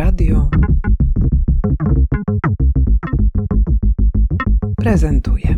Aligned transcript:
Radio 0.00 0.48
prezentuje. 4.76 5.56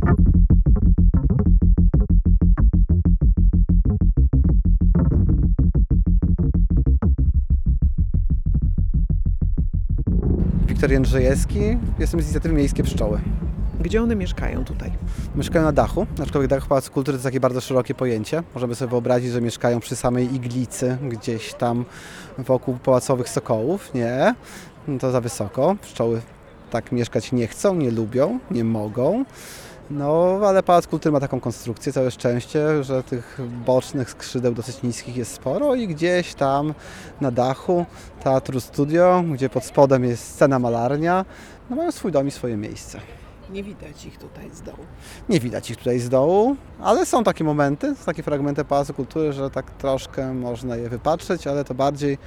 Wiktor 10.66 10.90
Jędrzejewski, 10.90 11.58
jestem 11.98 12.20
z 12.20 12.24
inicjatywy 12.24 12.54
Miejskie 12.54 12.82
Pszczoły. 12.82 13.20
Gdzie 13.82 14.02
one 14.02 14.16
mieszkają 14.16 14.64
tutaj? 14.64 14.92
Mieszkają 15.34 15.64
na 15.64 15.72
dachu, 15.72 16.06
aczkolwiek 16.22 16.50
dach 16.50 16.66
Pałacu 16.66 16.92
Kultury 16.92 17.18
to 17.18 17.24
takie 17.24 17.40
bardzo 17.40 17.60
szerokie 17.60 17.94
pojęcie. 17.94 18.42
Możemy 18.54 18.74
sobie 18.74 18.90
wyobrazić, 18.90 19.32
że 19.32 19.40
mieszkają 19.40 19.80
przy 19.80 19.96
samej 19.96 20.34
iglicy, 20.34 20.98
gdzieś 21.08 21.54
tam 21.54 21.84
wokół 22.38 22.78
pałacowych 22.84 23.28
sokołów. 23.28 23.94
Nie, 23.94 24.34
to 25.00 25.10
za 25.10 25.20
wysoko. 25.20 25.76
Pszczoły 25.82 26.20
tak 26.70 26.92
mieszkać 26.92 27.32
nie 27.32 27.46
chcą, 27.46 27.74
nie 27.74 27.90
lubią, 27.90 28.38
nie 28.50 28.64
mogą. 28.64 29.24
No, 29.90 30.40
ale 30.46 30.62
Pałac 30.62 30.86
Kultury 30.86 31.12
ma 31.12 31.20
taką 31.20 31.40
konstrukcję, 31.40 31.92
całe 31.92 32.10
szczęście, 32.10 32.84
że 32.84 33.02
tych 33.02 33.40
bocznych 33.66 34.10
skrzydeł 34.10 34.54
dosyć 34.54 34.82
niskich 34.82 35.16
jest 35.16 35.32
sporo 35.32 35.74
i 35.74 35.88
gdzieś 35.88 36.34
tam 36.34 36.74
na 37.20 37.30
dachu 37.30 37.86
Teatru 38.24 38.60
Studio, 38.60 39.24
gdzie 39.32 39.48
pod 39.48 39.64
spodem 39.64 40.04
jest 40.04 40.24
scena 40.28 40.58
malarnia, 40.58 41.24
no 41.70 41.76
mają 41.76 41.92
swój 41.92 42.12
dom 42.12 42.28
i 42.28 42.30
swoje 42.30 42.56
miejsce. 42.56 43.00
Nie 43.52 43.62
widać 43.62 44.04
ich 44.06 44.18
tutaj 44.18 44.50
z 44.50 44.62
dołu. 44.62 44.78
Nie 45.28 45.40
widać 45.40 45.70
ich 45.70 45.76
tutaj 45.76 45.98
z 45.98 46.08
dołu, 46.08 46.56
ale 46.80 47.06
są 47.06 47.24
takie 47.24 47.44
momenty, 47.44 47.94
są 47.94 48.04
takie 48.04 48.22
fragmenty 48.22 48.64
Pałacu 48.64 48.94
Kultury, 48.94 49.32
że 49.32 49.50
tak 49.50 49.70
troszkę 49.70 50.34
można 50.34 50.76
je 50.76 50.88
wypatrzeć, 50.88 51.46
ale 51.46 51.64
to 51.64 51.74
bardziej, 51.74 52.18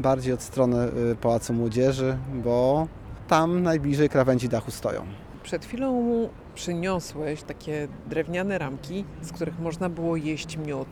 bardziej 0.00 0.32
od 0.32 0.42
strony 0.42 0.88
y, 1.12 1.16
Pałacu 1.16 1.52
Młodzieży, 1.52 2.18
bo 2.34 2.86
tam 3.28 3.62
najbliżej 3.62 4.08
krawędzi 4.08 4.48
dachu 4.48 4.70
stoją. 4.70 5.06
Przed 5.42 5.64
chwilą 5.64 6.28
przyniosłeś 6.54 7.42
takie 7.42 7.88
drewniane 8.06 8.58
ramki, 8.58 9.04
z 9.22 9.32
których 9.32 9.58
można 9.58 9.88
było 9.88 10.16
jeść 10.16 10.56
miód. 10.56 10.88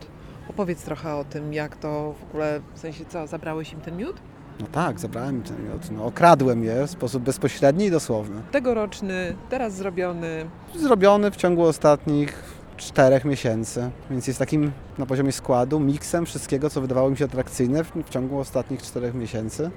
Opowiedz 0.49 0.83
trochę 0.83 1.15
o 1.15 1.23
tym, 1.23 1.53
jak 1.53 1.77
to 1.77 2.13
w 2.19 2.23
ogóle, 2.23 2.61
w 2.73 2.79
sensie 2.79 3.05
co, 3.05 3.27
zabrałeś 3.27 3.73
im 3.73 3.81
ten 3.81 3.97
miód? 3.97 4.15
No 4.61 4.67
tak, 4.71 4.99
zabrałem 4.99 5.41
ten 5.43 5.63
miód, 5.63 5.91
no, 5.91 6.05
okradłem 6.05 6.63
je 6.63 6.87
w 6.87 6.91
sposób 6.91 7.23
bezpośredni 7.23 7.85
i 7.85 7.91
dosłowny. 7.91 8.41
Tegoroczny, 8.51 9.35
teraz 9.49 9.73
zrobiony. 9.73 10.45
Zrobiony 10.75 11.31
w 11.31 11.35
ciągu 11.35 11.63
ostatnich 11.63 12.43
czterech 12.77 13.25
miesięcy, 13.25 13.89
więc 14.11 14.27
jest 14.27 14.39
takim 14.39 14.71
na 14.97 15.05
poziomie 15.05 15.31
składu 15.31 15.79
miksem 15.79 16.25
wszystkiego, 16.25 16.69
co 16.69 16.81
wydawało 16.81 17.09
mi 17.09 17.17
się 17.17 17.25
atrakcyjne 17.25 17.83
w, 17.83 17.91
w 18.05 18.09
ciągu 18.09 18.39
ostatnich 18.39 18.81
czterech 18.81 19.13
miesięcy. 19.13 19.71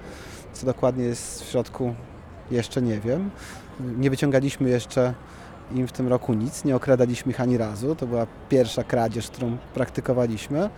Co 0.52 0.66
dokładnie 0.66 1.04
jest 1.04 1.42
w 1.42 1.50
środku, 1.50 1.94
jeszcze 2.50 2.82
nie 2.82 3.00
wiem. 3.00 3.30
Nie 3.80 4.10
wyciągaliśmy 4.10 4.70
jeszcze 4.70 5.14
im 5.74 5.88
w 5.88 5.92
tym 5.92 6.08
roku 6.08 6.34
nic, 6.34 6.64
nie 6.64 6.76
okradaliśmy 6.76 7.32
ich 7.32 7.40
ani 7.40 7.58
razu. 7.58 7.96
To 7.96 8.06
była 8.06 8.26
pierwsza 8.48 8.84
kradzież, 8.84 9.28
którą 9.28 9.56
praktykowaliśmy. 9.74 10.70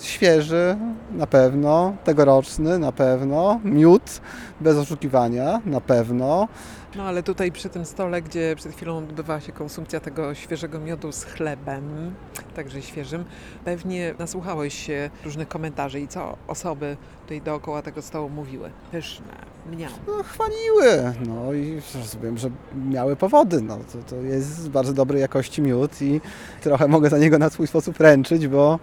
Świeży 0.00 0.76
na 1.12 1.26
pewno, 1.26 1.96
tegoroczny 2.04 2.78
na 2.78 2.92
pewno, 2.92 3.60
miód 3.64 4.20
bez 4.60 4.76
oszukiwania 4.76 5.60
na 5.66 5.80
pewno. 5.80 6.48
No 6.96 7.02
ale 7.02 7.22
tutaj 7.22 7.52
przy 7.52 7.68
tym 7.68 7.84
stole, 7.84 8.22
gdzie 8.22 8.56
przed 8.56 8.72
chwilą 8.72 8.98
odbywała 8.98 9.40
się 9.40 9.52
konsumpcja 9.52 10.00
tego 10.00 10.34
świeżego 10.34 10.78
miodu 10.78 11.12
z 11.12 11.24
chlebem, 11.24 12.14
także 12.56 12.82
świeżym, 12.82 13.24
pewnie 13.64 14.14
nasłuchałeś 14.18 14.74
się 14.86 15.10
różnych 15.24 15.48
komentarzy 15.48 16.00
i 16.00 16.08
co 16.08 16.36
osoby 16.46 16.96
tutaj 17.22 17.40
dookoła 17.40 17.82
tego 17.82 18.02
stołu 18.02 18.28
mówiły. 18.30 18.70
Pyszne, 18.92 19.32
mniam. 19.72 19.90
No, 20.06 20.22
chwaliły, 20.22 21.14
no 21.26 21.52
i 21.52 21.80
rozumiem, 21.94 22.38
że 22.38 22.50
miały 22.90 23.16
powody. 23.16 23.62
No, 23.62 23.76
to, 23.92 23.98
to 24.10 24.16
jest 24.16 24.70
bardzo 24.70 24.92
dobrej 24.92 25.20
jakości 25.20 25.62
miód 25.62 26.02
i 26.02 26.20
trochę 26.60 26.88
mogę 26.88 27.10
za 27.10 27.18
niego 27.18 27.38
na 27.38 27.50
swój 27.50 27.66
sposób 27.66 28.00
ręczyć, 28.00 28.48
bo, 28.48 28.78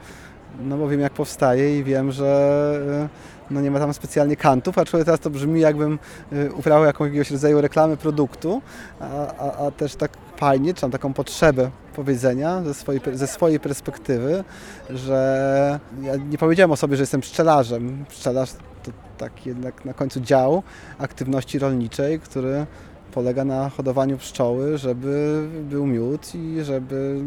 no 0.60 0.78
bo 0.78 0.88
wiem 0.88 1.00
jak 1.00 1.14
powstaje 1.14 1.80
i 1.80 1.84
wiem, 1.84 2.12
że 2.12 3.10
no 3.52 3.62
nie 3.62 3.72
ma 3.72 3.80
tam 3.80 3.94
specjalnie 3.94 4.36
kantów, 4.36 4.78
aczkolwiek 4.78 5.06
teraz 5.06 5.20
to 5.20 5.30
brzmi 5.30 5.62
jakbym 5.62 6.00
y, 6.34 6.54
uprawiał 6.54 6.86
jakiegoś 6.86 7.32
rodzaju 7.32 7.62
reklamy 7.62 7.98
produktu, 7.98 8.62
a, 9.00 9.36
a, 9.38 9.68
a 9.68 9.72
też 9.72 9.96
tak 9.96 10.12
fajnie, 10.38 10.74
czy 10.74 10.86
mam 10.86 10.92
taką 10.92 11.14
potrzebę 11.14 11.72
powiedzenia 11.96 12.64
ze 12.64 12.74
swojej, 12.74 13.02
ze 13.14 13.28
swojej 13.28 13.60
perspektywy, 13.60 14.44
że 14.90 15.80
ja 16.02 16.16
nie 16.16 16.38
powiedziałem 16.38 16.72
o 16.72 16.76
sobie, 16.76 16.98
że 16.98 17.04
jestem 17.04 17.22
pszczelarzem. 17.22 18.06
Pszczelarz 18.10 18.52
to 18.84 18.92
tak 19.18 19.46
jednak 19.46 19.86
na 19.86 19.94
końcu 19.94 20.20
dział 20.20 20.64
aktywności 21.00 21.60
rolniczej, 21.60 22.20
który 22.20 22.66
polega 23.12 23.46
na 23.46 23.70
hodowaniu 23.70 24.18
pszczoły, 24.18 24.78
żeby 24.78 25.48
był 25.70 25.86
miód 25.86 26.36
i 26.36 26.64
żeby 26.64 27.22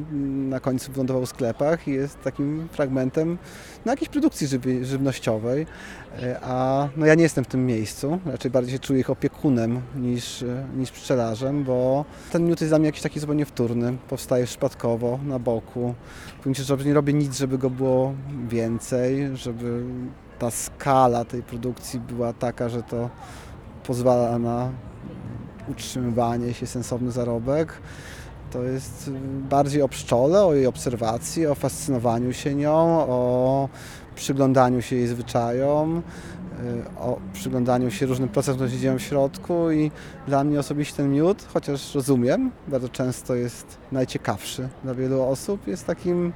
na 0.49 0.61
końcu 0.61 0.93
wylądował 0.93 1.27
w 1.27 1.29
sklepach 1.29 1.89
i 1.89 1.91
jest 1.91 2.23
takim 2.23 2.69
fragmentem 2.73 3.39
no, 3.85 3.93
jakiejś 3.93 4.09
produkcji 4.09 4.49
żywnościowej. 4.83 5.67
E, 6.23 6.41
A 6.43 6.89
no, 6.97 7.07
ja 7.07 7.15
nie 7.15 7.23
jestem 7.23 7.45
w 7.45 7.49
tym 7.49 7.67
miejscu, 7.67 8.19
raczej 8.27 8.51
bardziej 8.51 8.73
się 8.73 8.79
czuję 8.79 9.01
ich 9.01 9.11
opiekunem 9.11 9.81
niż, 9.97 10.45
niż 10.77 10.91
pszczelarzem, 10.91 11.65
bo 11.65 12.05
ten 12.33 12.47
miód 12.47 12.61
jest 12.61 12.71
dla 12.71 12.79
mnie 12.79 12.87
jakiś 12.87 13.03
taki 13.03 13.21
zupełnie 13.21 13.45
wtórny, 13.45 13.97
powstaje 14.09 14.47
przypadkowo, 14.47 15.19
na 15.27 15.39
boku. 15.39 15.95
Powiem 16.39 16.55
że 16.55 16.77
nie 16.85 16.95
robię 16.95 17.13
nic, 17.13 17.39
żeby 17.39 17.59
go 17.59 17.71
było 17.71 18.15
więcej, 18.49 19.37
żeby 19.37 19.85
ta 20.39 20.51
skala 20.51 21.25
tej 21.25 21.43
produkcji 21.43 22.01
była 22.01 22.33
taka, 22.33 22.69
że 22.69 22.83
to 22.83 23.11
pozwala 23.87 24.39
na 24.39 24.71
utrzymywanie 25.69 26.55
się, 26.55 26.67
sensowny 26.67 27.11
zarobek. 27.11 27.73
To 28.51 28.63
jest 28.63 29.11
bardziej 29.51 29.83
o 29.83 29.89
pszczole, 29.89 30.45
o 30.45 30.55
jej 30.55 30.67
obserwacji, 30.67 31.47
o 31.47 31.55
fascynowaniu 31.55 32.33
się 32.33 32.55
nią, 32.55 33.07
o 33.09 33.69
przyglądaniu 34.15 34.83
się 34.83 34.97
jej 34.97 35.07
zwyczajom, 35.07 35.99
y, 35.99 36.99
o 36.99 37.19
przyglądaniu 37.33 37.91
się 37.91 38.07
różnym 38.07 38.29
procesom, 38.29 38.55
które 38.55 38.71
się 38.71 38.79
dzieją 38.79 38.99
w 38.99 39.03
środku 39.03 39.71
i 39.71 39.91
dla 40.27 40.45
mnie 40.45 40.61
osobiście 40.61 40.97
ten 40.97 41.13
miód, 41.13 41.47
chociaż 41.55 41.95
rozumiem, 41.95 42.51
bardzo 42.69 42.89
często 42.89 43.35
jest 43.35 43.79
najciekawszy 43.93 44.69
dla 44.85 44.95
wielu 44.95 45.23
osób, 45.23 45.67
jest 45.67 45.87
takim 45.87 46.33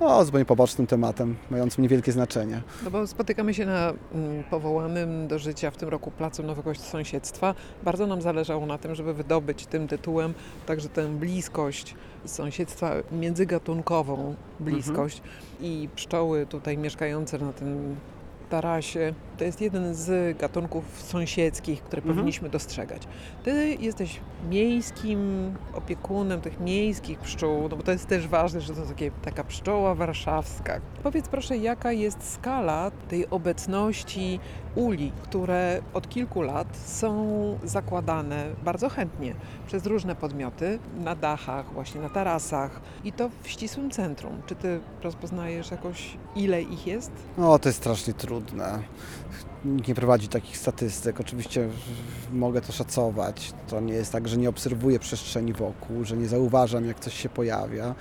no, 0.00 0.24
zupełnie 0.24 0.44
pobocznym 0.44 0.86
tematem, 0.86 1.36
mającym 1.50 1.82
niewielkie 1.82 2.12
znaczenie. 2.12 2.62
No 2.84 2.90
bo 2.90 3.06
spotykamy 3.06 3.54
się 3.54 3.66
na 3.66 3.92
mm, 4.14 4.44
powołanym 4.44 5.28
do 5.28 5.38
życia 5.38 5.70
w 5.70 5.76
tym 5.76 5.88
roku 5.88 6.10
Placu 6.10 6.42
Nowego 6.42 6.74
Sąsiedztwa. 6.74 7.54
Bardzo 7.82 8.06
nam 8.06 8.22
zależało 8.22 8.66
na 8.66 8.78
tym, 8.78 8.94
żeby 8.94 9.14
wydobyć 9.14 9.66
tym 9.66 9.88
tytułem 9.88 10.34
także 10.66 10.88
tę 10.88 11.08
bliskość 11.08 11.94
sąsiedztwa, 12.24 12.92
międzygatunkową 13.12 14.34
bliskość 14.60 15.22
i 15.60 15.88
pszczoły 15.96 16.46
tutaj 16.46 16.78
mieszkające 16.78 17.38
na 17.38 17.52
tym 17.52 17.96
tarasie. 18.52 19.14
To 19.38 19.44
jest 19.44 19.60
jeden 19.60 19.94
z 19.94 20.38
gatunków 20.38 20.84
sąsiedzkich, 21.02 21.82
które 21.82 22.02
Mhm. 22.02 22.16
powinniśmy 22.16 22.48
dostrzegać. 22.48 23.02
Ty 23.44 23.76
jesteś 23.80 24.20
miejskim 24.50 25.18
opiekunem 25.74 26.40
tych 26.40 26.60
miejskich 26.60 27.18
pszczół, 27.18 27.68
no 27.70 27.76
bo 27.76 27.82
to 27.82 27.92
jest 27.92 28.06
też 28.06 28.28
ważne, 28.28 28.60
że 28.60 28.74
to 28.74 28.82
takie, 28.86 29.10
taka 29.10 29.44
pszczoła 29.44 29.94
warszawska. 29.94 30.80
Powiedz 31.02 31.28
proszę, 31.28 31.56
jaka 31.56 31.92
jest 31.92 32.32
skala 32.32 32.90
tej 33.08 33.30
obecności 33.30 34.40
uli, 34.74 35.12
które 35.22 35.80
od 35.94 36.08
kilku 36.08 36.42
lat 36.42 36.68
są 36.86 37.12
zakładane 37.64 38.44
bardzo 38.64 38.88
chętnie 38.88 39.34
przez 39.66 39.86
różne 39.86 40.14
podmioty 40.14 40.78
na 41.04 41.14
dachach, 41.16 41.72
właśnie 41.72 42.00
na 42.00 42.08
tarasach 42.08 42.80
i 43.04 43.12
to 43.12 43.30
w 43.42 43.48
ścisłym 43.48 43.90
centrum. 43.90 44.42
Czy 44.46 44.54
ty 44.54 44.80
rozpoznajesz 45.02 45.70
jakoś, 45.70 46.16
ile 46.36 46.62
ich 46.62 46.86
jest? 46.86 47.10
No, 47.38 47.58
to 47.58 47.68
jest 47.68 47.78
strasznie 47.78 48.14
trudne. 48.14 48.41
Nikt 49.64 49.88
nie 49.88 49.94
prowadzi 49.94 50.28
takich 50.28 50.56
statystyk. 50.56 51.20
Oczywiście 51.20 51.68
mogę 52.32 52.60
to 52.60 52.72
szacować. 52.72 53.52
To 53.68 53.80
nie 53.80 53.94
jest 53.94 54.12
tak, 54.12 54.28
że 54.28 54.36
nie 54.36 54.48
obserwuję 54.48 54.98
przestrzeni 54.98 55.52
wokół, 55.52 56.04
że 56.04 56.16
nie 56.16 56.28
zauważam, 56.28 56.86
jak 56.86 57.00
coś 57.00 57.14
się 57.14 57.28
pojawia. 57.28 57.94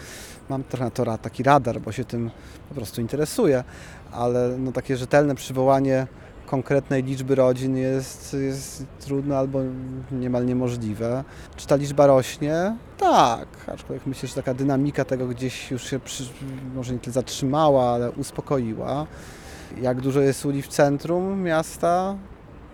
Mam 0.50 0.64
trochę 0.64 0.92
to 0.92 1.18
taki 1.18 1.44
radar, 1.44 1.82
bo 1.82 1.92
się 1.92 2.06
tym 2.06 2.32
po 2.70 2.76
prostu 2.76 3.02
interesuję, 3.02 3.64
ale 4.12 4.58
no, 4.58 4.72
takie 4.72 4.98
rzetelne 4.98 5.36
przywołanie 5.36 6.08
konkretnej 6.52 7.04
liczby 7.04 7.36
rodzin 7.36 7.78
jest, 7.78 8.34
jest 8.34 8.86
trudne 9.00 9.38
albo 9.38 9.60
niemal 10.12 10.46
niemożliwe. 10.46 11.24
Czy 11.56 11.68
ta 11.68 11.76
liczba 11.76 12.08
rośnie? 12.08 12.78
Tak, 12.98 13.48
aczkolwiek 13.68 14.06
myślę, 14.06 14.30
że 14.30 14.36
taka 14.36 14.54
dynamika 14.54 15.06
tego 15.06 15.28
gdzieś 15.28 15.72
już 15.72 15.90
się 15.90 16.00
przy, 16.00 16.24
może 16.76 16.94
nie 16.94 17.00
tyle 17.00 17.14
zatrzymała, 17.14 17.92
ale 17.92 18.12
uspokoiła. 18.12 19.08
Jak 19.82 20.02
dużo 20.02 20.22
jest 20.22 20.46
uli 20.46 20.62
w 20.62 20.68
centrum 20.68 21.42
miasta? 21.42 22.18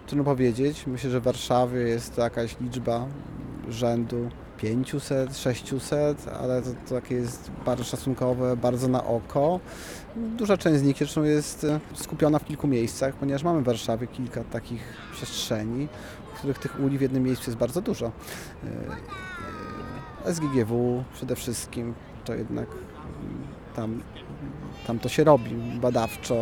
Trudno 0.08 0.24
powiedzieć. 0.24 0.88
Myślę, 0.88 1.10
że 1.10 1.20
w 1.20 1.24
Warszawie 1.24 1.80
jest 1.80 2.16
to 2.16 2.22
jakaś 2.22 2.60
liczba 2.62 3.06
rzędu 3.70 4.30
500, 4.58 5.38
600, 5.38 6.28
ale 6.40 6.62
to, 6.62 6.70
to 6.90 6.96
takie 6.96 7.16
jest 7.16 7.52
bardzo 7.66 7.84
szacunkowe, 7.84 8.58
bardzo 8.58 8.88
na 8.88 9.04
oko. 9.04 9.60
Duża 10.16 10.58
część 10.58 10.80
z 10.80 10.84
nich 10.84 10.98
zresztą 10.98 11.24
jest 11.24 11.64
e, 11.64 11.80
skupiona 11.94 12.40
w 12.40 12.46
kilku 12.46 12.68
miejscach, 12.68 13.16
ponieważ 13.16 13.44
mamy 13.44 13.62
w 13.62 13.64
Warszawie 13.64 14.08
kilka 14.08 14.44
takich 14.44 14.82
przestrzeni, 15.12 15.88
w 16.34 16.38
których 16.38 16.58
tych 16.58 16.80
uli 16.80 16.98
w 16.98 17.02
jednym 17.02 17.24
miejscu 17.24 17.50
jest 17.50 17.58
bardzo 17.58 17.82
dużo. 17.82 18.06
E, 18.06 18.10
e, 20.26 20.34
SGGW 20.34 21.04
przede 21.14 21.36
wszystkim, 21.36 21.94
to 22.26 22.36
jednak 22.36 22.68
mm, 22.70 23.48
tam, 23.76 24.02
tam 24.88 25.00
to 25.00 25.10
się 25.10 25.24
robi 25.24 25.56
badawczo 25.82 26.36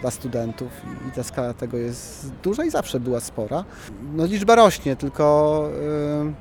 dla 0.00 0.10
studentów 0.10 0.68
i 1.08 1.12
ta 1.12 1.22
skala 1.22 1.54
tego 1.54 1.76
jest 1.76 2.32
duża 2.42 2.64
i 2.64 2.70
zawsze 2.70 3.00
była 3.00 3.20
spora. 3.20 3.64
No 4.14 4.24
liczba 4.24 4.54
rośnie, 4.54 4.96
tylko 4.96 5.68
yy, 6.24 6.32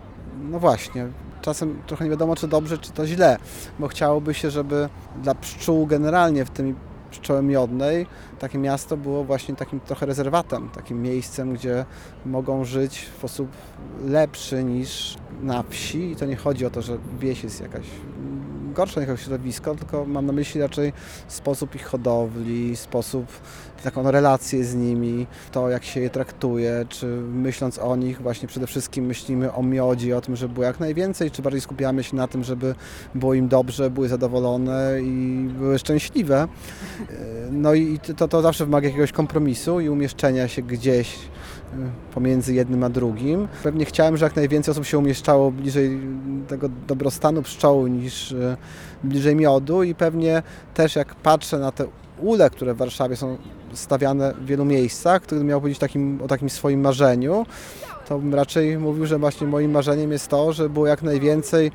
no 0.51 0.59
właśnie, 0.59 1.07
czasem 1.41 1.81
trochę 1.87 2.03
nie 2.03 2.09
wiadomo 2.11 2.35
czy 2.35 2.47
dobrze, 2.47 2.77
czy 2.77 2.91
to 2.91 3.07
źle, 3.07 3.37
bo 3.79 3.87
chciałoby 3.87 4.33
się, 4.33 4.51
żeby 4.51 4.89
dla 5.23 5.35
pszczół 5.35 5.85
generalnie 5.87 6.45
w 6.45 6.49
tym 6.49 6.75
pszczoły 7.11 7.43
miodnej 7.43 8.05
takie 8.39 8.57
miasto 8.57 8.97
było 8.97 9.23
właśnie 9.23 9.55
takim 9.55 9.79
trochę 9.79 10.05
rezerwatem, 10.05 10.69
takim 10.69 11.01
miejscem, 11.01 11.53
gdzie 11.53 11.85
mogą 12.25 12.65
żyć 12.65 12.99
w 12.99 13.17
sposób 13.17 13.47
lepszy 14.05 14.63
niż 14.63 15.17
na 15.41 15.63
wsi 15.63 16.11
i 16.11 16.15
to 16.15 16.25
nie 16.25 16.35
chodzi 16.35 16.65
o 16.65 16.69
to, 16.69 16.81
że 16.81 16.97
wieś 17.19 17.43
jest 17.43 17.61
jakaś 17.61 17.85
gorsze 18.79 18.99
jako 18.99 19.17
środowisko, 19.17 19.75
tylko 19.75 20.05
mam 20.05 20.25
na 20.25 20.33
myśli 20.33 20.61
raczej 20.61 20.93
sposób 21.27 21.75
ich 21.75 21.85
hodowli, 21.85 22.75
sposób, 22.75 23.25
taką 23.83 24.11
relację 24.11 24.63
z 24.63 24.75
nimi, 24.75 25.27
to 25.51 25.69
jak 25.69 25.83
się 25.83 25.99
je 25.99 26.09
traktuje, 26.09 26.85
czy 26.89 27.05
myśląc 27.33 27.79
o 27.79 27.95
nich 27.95 28.21
właśnie 28.21 28.47
przede 28.47 28.67
wszystkim 28.67 29.05
myślimy 29.05 29.53
o 29.53 29.63
miodzie, 29.63 30.17
o 30.17 30.21
tym, 30.21 30.35
żeby 30.35 30.53
było 30.53 30.65
jak 30.65 30.79
najwięcej, 30.79 31.31
czy 31.31 31.41
bardziej 31.41 31.61
skupiamy 31.61 32.03
się 32.03 32.15
na 32.15 32.27
tym, 32.27 32.43
żeby 32.43 32.75
było 33.15 33.33
im 33.33 33.47
dobrze, 33.47 33.89
były 33.89 34.07
zadowolone 34.07 35.01
i 35.01 35.47
były 35.57 35.79
szczęśliwe. 35.79 36.47
No 37.51 37.73
i 37.73 37.99
to, 38.17 38.27
to 38.27 38.41
zawsze 38.41 38.65
wymaga 38.65 38.87
jakiegoś 38.87 39.11
kompromisu 39.11 39.79
i 39.79 39.89
umieszczenia 39.89 40.47
się 40.47 40.61
gdzieś 40.61 41.17
pomiędzy 42.13 42.53
jednym 42.53 42.83
a 42.83 42.89
drugim. 42.89 43.47
Pewnie 43.63 43.85
chciałem, 43.85 44.17
że 44.17 44.25
jak 44.25 44.35
najwięcej 44.35 44.71
osób 44.71 44.85
się 44.85 44.97
umieszczało 44.97 45.51
bliżej 45.51 45.99
tego 46.47 46.69
dobrostanu 46.87 47.41
pszczoły 47.41 47.89
niż 47.89 48.31
y, 48.31 48.57
bliżej 49.03 49.35
miodu 49.35 49.83
i 49.83 49.95
pewnie 49.95 50.43
też 50.73 50.95
jak 50.95 51.15
patrzę 51.15 51.59
na 51.59 51.71
te 51.71 51.85
ule, 52.21 52.49
które 52.49 52.73
w 52.73 52.77
Warszawie 52.77 53.15
są 53.15 53.37
stawiane 53.73 54.33
w 54.33 54.45
wielu 54.45 54.65
miejscach, 54.65 55.21
który 55.21 55.43
miał 55.43 55.61
powiedzieć 55.61 55.79
takim, 55.79 56.21
o 56.21 56.27
takim 56.27 56.49
swoim 56.49 56.81
marzeniu, 56.81 57.45
to 58.09 58.19
bym 58.19 58.35
raczej 58.35 58.77
mówił, 58.77 59.05
że 59.05 59.19
właśnie 59.19 59.47
moim 59.47 59.71
marzeniem 59.71 60.11
jest 60.11 60.27
to, 60.27 60.53
żeby 60.53 60.69
było 60.69 60.87
jak 60.87 61.01
najwięcej 61.01 61.71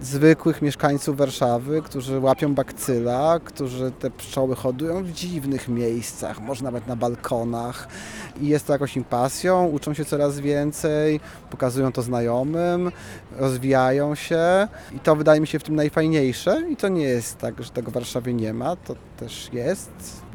zwykłych 0.00 0.62
mieszkańców 0.62 1.16
Warszawy, 1.16 1.82
którzy 1.82 2.20
łapią 2.20 2.54
bakcyla, 2.54 3.40
którzy 3.44 3.90
te 3.90 4.10
pszczoły 4.10 4.56
hodują 4.56 5.04
w 5.04 5.12
dziwnych 5.12 5.68
miejscach, 5.68 6.40
może 6.40 6.64
nawet 6.64 6.86
na 6.86 6.96
balkonach. 6.96 7.88
I 8.40 8.48
jest 8.48 8.66
to 8.66 8.72
jakoś 8.72 8.96
im 8.96 9.04
pasją, 9.04 9.66
uczą 9.66 9.94
się 9.94 10.04
coraz 10.04 10.40
więcej, 10.40 11.20
pokazują 11.50 11.92
to 11.92 12.02
znajomym, 12.02 12.92
rozwijają 13.36 14.14
się. 14.14 14.68
I 14.96 14.98
to 14.98 15.16
wydaje 15.16 15.40
mi 15.40 15.46
się 15.46 15.58
w 15.58 15.62
tym 15.62 15.74
najfajniejsze. 15.74 16.62
I 16.70 16.76
to 16.76 16.88
nie 16.88 17.02
jest 17.02 17.38
tak, 17.38 17.62
że 17.62 17.70
tego 17.70 17.90
w 17.90 17.94
Warszawie 17.94 18.34
nie 18.34 18.52
ma, 18.52 18.76
to 18.76 18.94
też 19.16 19.50
jest, 19.52 19.90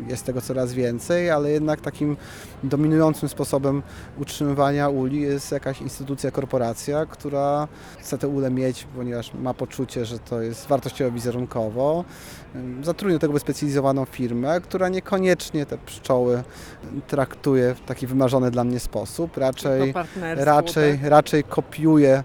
jest 0.07 0.25
tego 0.25 0.41
coraz 0.41 0.73
więcej, 0.73 1.29
ale 1.29 1.51
jednak 1.51 1.81
takim 1.81 2.17
dominującym 2.63 3.29
sposobem 3.29 3.83
utrzymywania 4.17 4.89
uli 4.89 5.21
jest 5.21 5.51
jakaś 5.51 5.81
instytucja, 5.81 6.31
korporacja, 6.31 7.05
która 7.05 7.67
chce 7.99 8.17
te 8.17 8.27
ule 8.27 8.51
mieć, 8.51 8.87
ponieważ 8.95 9.33
ma 9.33 9.53
poczucie, 9.53 10.05
że 10.05 10.19
to 10.19 10.41
jest 10.41 10.67
wartościowo 10.67 11.11
wizerunkowo. 11.11 12.05
Zatrudnia 12.83 13.15
do 13.15 13.19
tego 13.19 13.33
wyspecjalizowaną 13.33 14.05
firmę, 14.05 14.61
która 14.61 14.89
niekoniecznie 14.89 15.65
te 15.65 15.77
pszczoły 15.77 16.43
traktuje 17.07 17.75
w 17.75 17.81
taki 17.81 18.07
wymarzony 18.07 18.51
dla 18.51 18.63
mnie 18.63 18.79
sposób. 18.79 19.37
Raczej, 19.37 19.93
raczej, 20.35 20.99
tak? 20.99 21.09
raczej 21.09 21.43
kopiuje 21.43 22.23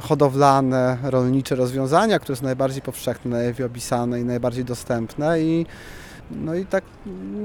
hodowlane, 0.00 0.98
rolnicze 1.02 1.54
rozwiązania, 1.54 2.18
które 2.18 2.36
są 2.36 2.44
najbardziej 2.44 2.82
powszechne, 2.82 3.30
najlepiej 3.30 3.66
opisane 3.66 4.20
i 4.20 4.24
najbardziej 4.24 4.64
dostępne 4.64 5.40
i 5.40 5.66
no 6.30 6.54
i 6.54 6.66
tak 6.66 6.84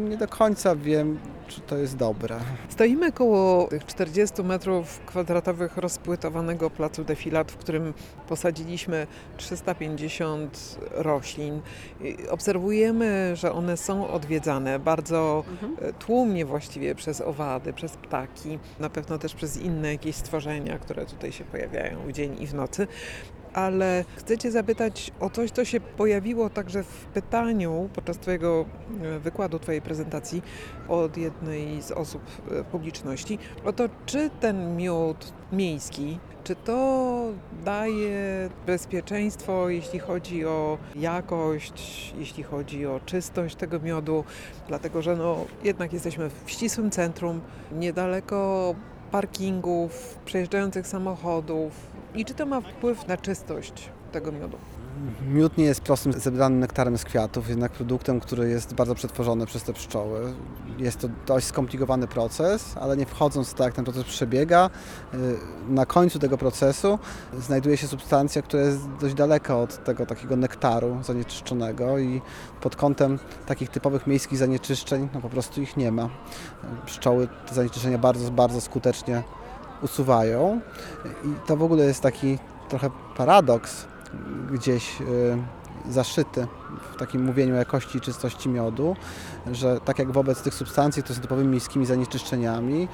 nie 0.09 0.17
do 0.17 0.27
końca 0.27 0.75
wiem, 0.75 1.19
czy 1.47 1.61
to 1.61 1.77
jest 1.77 1.97
dobre. 1.97 2.39
Stoimy 2.69 3.11
koło 3.11 3.67
tych 3.67 3.85
40 3.85 4.43
metrów 4.43 4.99
kwadratowych 5.05 5.77
rozpłytowanego 5.77 6.69
placu 6.69 7.03
defilat, 7.03 7.51
w 7.51 7.57
którym 7.57 7.93
posadziliśmy 8.27 9.07
350 9.37 10.79
roślin. 10.91 11.61
Obserwujemy, 12.29 13.35
że 13.35 13.51
one 13.51 13.77
są 13.77 14.07
odwiedzane 14.07 14.79
bardzo 14.79 15.43
e, 15.81 15.93
tłumnie 15.93 16.45
właściwie 16.45 16.95
przez 16.95 17.21
owady, 17.21 17.73
przez 17.73 17.91
ptaki, 17.97 18.59
na 18.79 18.89
pewno 18.89 19.17
też 19.17 19.33
przez 19.33 19.57
inne 19.57 19.91
jakieś 19.91 20.15
stworzenia, 20.15 20.79
które 20.79 21.05
tutaj 21.05 21.31
się 21.31 21.43
pojawiają 21.43 21.99
w 22.07 22.11
dzień 22.11 22.41
i 22.41 22.47
w 22.47 22.53
nocy. 22.53 22.87
Ale 23.59 24.05
chcę 24.15 24.37
Cię 24.37 24.51
zapytać 24.51 25.11
o 25.19 25.29
coś, 25.29 25.51
co 25.51 25.65
się 25.65 25.79
pojawiło 25.79 26.49
także 26.49 26.83
w 26.83 27.05
pytaniu 27.05 27.89
podczas 27.95 28.17
Twojego 28.17 28.65
e, 29.01 29.19
wykładu, 29.19 29.59
Twojej 29.59 29.81
prezentacji 29.81 30.41
od 30.87 31.17
jednej 31.17 31.81
z 31.81 31.91
osób 31.91 32.21
e, 32.51 32.63
publiczności, 32.63 33.39
o 33.65 33.73
to, 33.73 33.89
czy 34.05 34.29
ten 34.39 34.77
miód 34.77 35.33
miejski, 35.51 36.19
czy 36.43 36.55
to 36.55 37.23
daje 37.65 38.49
bezpieczeństwo, 38.65 39.69
jeśli 39.69 39.99
chodzi 39.99 40.45
o 40.45 40.77
jakość, 40.95 42.13
jeśli 42.17 42.43
chodzi 42.43 42.85
o 42.85 42.99
czystość 43.05 43.55
tego 43.55 43.79
miodu, 43.79 44.23
dlatego 44.67 45.01
że 45.01 45.15
no, 45.15 45.45
jednak 45.63 45.93
jesteśmy 45.93 46.29
w 46.29 46.51
ścisłym 46.51 46.91
centrum, 46.91 47.41
niedaleko 47.71 48.75
parkingów, 49.11 50.19
przejeżdżających 50.25 50.87
samochodów. 50.87 51.98
I 52.15 52.25
czy 52.25 52.33
to 52.33 52.45
ma 52.45 52.61
wpływ 52.61 53.07
na 53.07 53.17
czystość 53.17 53.89
tego 54.11 54.31
miodu? 54.31 54.57
Miód 55.27 55.57
nie 55.57 55.65
jest 55.65 55.81
prostym 55.81 56.13
zebranym 56.13 56.59
nektarem 56.59 56.97
z 56.97 57.05
kwiatów, 57.05 57.49
jednak 57.49 57.71
produktem, 57.71 58.19
który 58.19 58.49
jest 58.49 58.73
bardzo 58.73 58.95
przetworzony 58.95 59.45
przez 59.45 59.63
te 59.63 59.73
pszczoły. 59.73 60.33
Jest 60.77 60.99
to 60.99 61.07
dość 61.25 61.45
skomplikowany 61.45 62.07
proces, 62.07 62.75
ale 62.81 62.97
nie 62.97 63.05
wchodząc 63.05 63.49
w 63.49 63.53
to, 63.53 63.63
jak 63.63 63.73
ten 63.73 63.85
proces 63.85 64.03
przebiega, 64.03 64.69
y, 65.13 65.17
na 65.69 65.85
końcu 65.85 66.19
tego 66.19 66.37
procesu 66.37 66.99
znajduje 67.39 67.77
się 67.77 67.87
substancja, 67.87 68.41
która 68.41 68.63
jest 68.63 68.89
dość 69.01 69.13
daleka 69.13 69.57
od 69.57 69.83
tego 69.83 70.05
takiego 70.05 70.35
nektaru 70.35 70.97
zanieczyszczonego 71.03 71.99
i 71.99 72.21
pod 72.61 72.75
kątem 72.75 73.19
takich 73.45 73.69
typowych 73.69 74.07
miejskich 74.07 74.37
zanieczyszczeń 74.37 75.09
no 75.13 75.21
po 75.21 75.29
prostu 75.29 75.61
ich 75.61 75.77
nie 75.77 75.91
ma. 75.91 76.09
Pszczoły 76.85 77.27
te 77.47 77.55
zanieczyszczenia 77.55 77.97
bardzo, 77.97 78.31
bardzo 78.31 78.61
skutecznie 78.61 79.23
usuwają 79.81 80.61
i 81.23 81.47
to 81.47 81.57
w 81.57 81.63
ogóle 81.63 81.85
jest 81.85 82.01
taki 82.01 82.37
trochę 82.69 82.89
paradoks, 83.17 83.85
gdzieś 84.51 85.01
y, 85.01 85.05
zaszyty 85.89 86.47
w 86.93 86.99
takim 86.99 87.23
mówieniu 87.23 87.53
o 87.53 87.57
jakości 87.57 87.97
i 87.97 88.01
czystości 88.01 88.49
miodu, 88.49 88.95
że 89.51 89.79
tak 89.85 89.99
jak 89.99 90.11
wobec 90.11 90.41
tych 90.41 90.53
substancji, 90.53 91.03
które 91.03 91.15
są 91.15 91.21
typowymi 91.21 91.49
miejskimi 91.49 91.85
zanieczyszczeniami, 91.85 92.87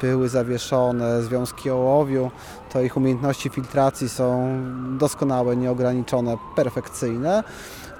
pyły 0.00 0.28
zawieszone, 0.28 1.22
związki 1.22 1.70
ołowiu, 1.70 2.30
to 2.72 2.82
ich 2.82 2.96
umiejętności 2.96 3.50
filtracji 3.50 4.08
są 4.08 4.58
doskonałe, 4.98 5.56
nieograniczone, 5.56 6.36
perfekcyjne. 6.56 7.44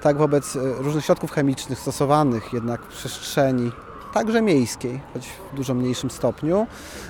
Tak 0.01 0.17
wobec 0.17 0.55
y, 0.55 0.59
różnych 0.77 1.05
środków 1.05 1.31
chemicznych 1.31 1.79
stosowanych 1.79 2.53
jednak 2.53 2.81
w 2.81 2.87
przestrzeni 2.87 3.71
także 4.13 4.41
miejskiej, 4.41 4.99
choć 5.13 5.27
w 5.27 5.55
dużo 5.55 5.73
mniejszym 5.73 6.09
stopniu, 6.09 6.67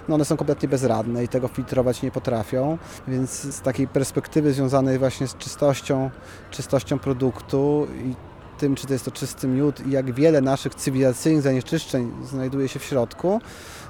no 0.08 0.16
one 0.16 0.26
są 0.26 0.38
kompletnie 0.38 0.70
bezradne 0.70 1.24
i 1.24 1.28
tego 1.28 1.48
filtrować 1.48 2.02
nie 2.02 2.12
potrafią, 2.12 2.78
więc 3.08 3.32
z 3.32 3.62
takiej 3.62 3.88
perspektywy 3.88 4.54
związanej 4.54 5.00
właśnie 5.00 5.28
z 5.28 5.38
czystością, 5.38 6.10
czystością 6.52 7.00
produktu 7.00 7.88
i 8.06 8.16
tym, 8.62 8.76
czy 8.76 8.88
to 8.88 8.94
jest 8.94 9.06
to 9.06 9.12
czysty 9.12 9.48
miód 9.48 9.88
i 9.88 9.92
jak 9.92 10.14
wiele 10.14 10.42
naszych 10.42 10.76
cywilizacyjnych 10.76 11.44
zanieczyszczeń 11.44 12.12
znajduje 12.24 12.68
się 12.68 12.80
w 12.80 12.84
środku, 12.84 13.42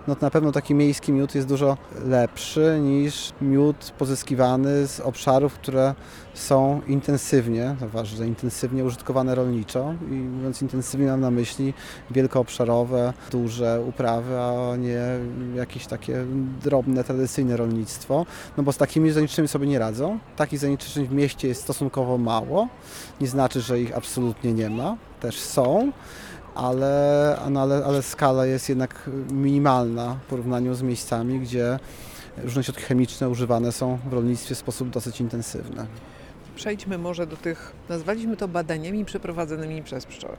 no 0.08 0.16
to 0.16 0.26
na 0.26 0.30
pewno 0.30 0.52
taki 0.52 0.76
miejski 0.76 1.12
miód 1.12 1.36
jest 1.36 1.48
dużo 1.48 1.78
lepszy 2.06 2.80
niż 2.82 3.34
miód 3.42 3.94
pozyskiwany 3.98 4.88
z 4.88 5.00
obszarów, 5.00 5.54
które 5.54 5.96
są 6.34 6.82
intensywnie, 6.88 7.76
że 8.04 8.28
intensywnie 8.28 8.86
użytkowane 8.86 9.36
rolniczo 9.36 9.94
i 10.12 10.14
mówiąc 10.14 10.62
intensywnie 10.62 11.08
mam 11.08 11.22
na 11.22 11.32
myśli 11.32 11.74
wielkoobszarowe, 12.12 13.14
duże 13.32 13.82
uprawy, 13.88 14.40
a 14.40 14.76
nie 14.76 15.02
jakieś 15.56 15.88
takie 15.88 16.26
drobne, 16.64 17.04
tradycyjne 17.04 17.58
rolnictwo, 17.58 18.26
no 18.58 18.64
bo 18.64 18.72
z 18.72 18.78
takimi 18.78 19.12
zanieczyszczeniami 19.12 19.48
sobie 19.48 19.68
nie 19.68 19.80
radzą. 19.80 20.20
Takich 20.36 20.60
zanieczyszczeń 20.60 21.08
w 21.08 21.12
mieście 21.12 21.48
jest 21.48 21.62
stosunkowo 21.62 22.18
mało, 22.18 22.68
nie 23.22 23.28
znaczy, 23.28 23.62
że 23.62 23.82
ich 23.82 23.98
absolutnie 23.98 24.54
nie 24.54 24.70
ma, 24.70 24.98
też 25.20 25.40
są, 25.40 25.92
ale, 26.56 27.38
no 27.50 27.62
ale, 27.62 27.86
ale 27.86 28.02
skala 28.02 28.46
jest 28.46 28.70
jednak 28.70 29.10
minimalna 29.32 30.18
w 30.26 30.30
porównaniu 30.30 30.74
z 30.74 30.82
miejscami, 30.82 31.40
gdzie 31.40 31.80
różne 32.38 32.64
środki 32.64 32.84
chemiczne 32.84 33.30
używane 33.30 33.72
są 33.72 33.98
w 34.10 34.14
rolnictwie 34.14 34.56
w 34.56 34.58
sposób 34.58 34.90
dosyć 34.90 35.22
intensywny. 35.22 35.86
Przejdźmy 36.56 36.98
może 36.98 37.28
do 37.28 37.38
tych, 37.38 37.74
nazwaliśmy 37.90 38.38
to 38.38 38.48
badaniami 38.48 39.06
przeprowadzonymi 39.06 39.84
przez 39.84 40.06
pszczoły. 40.06 40.38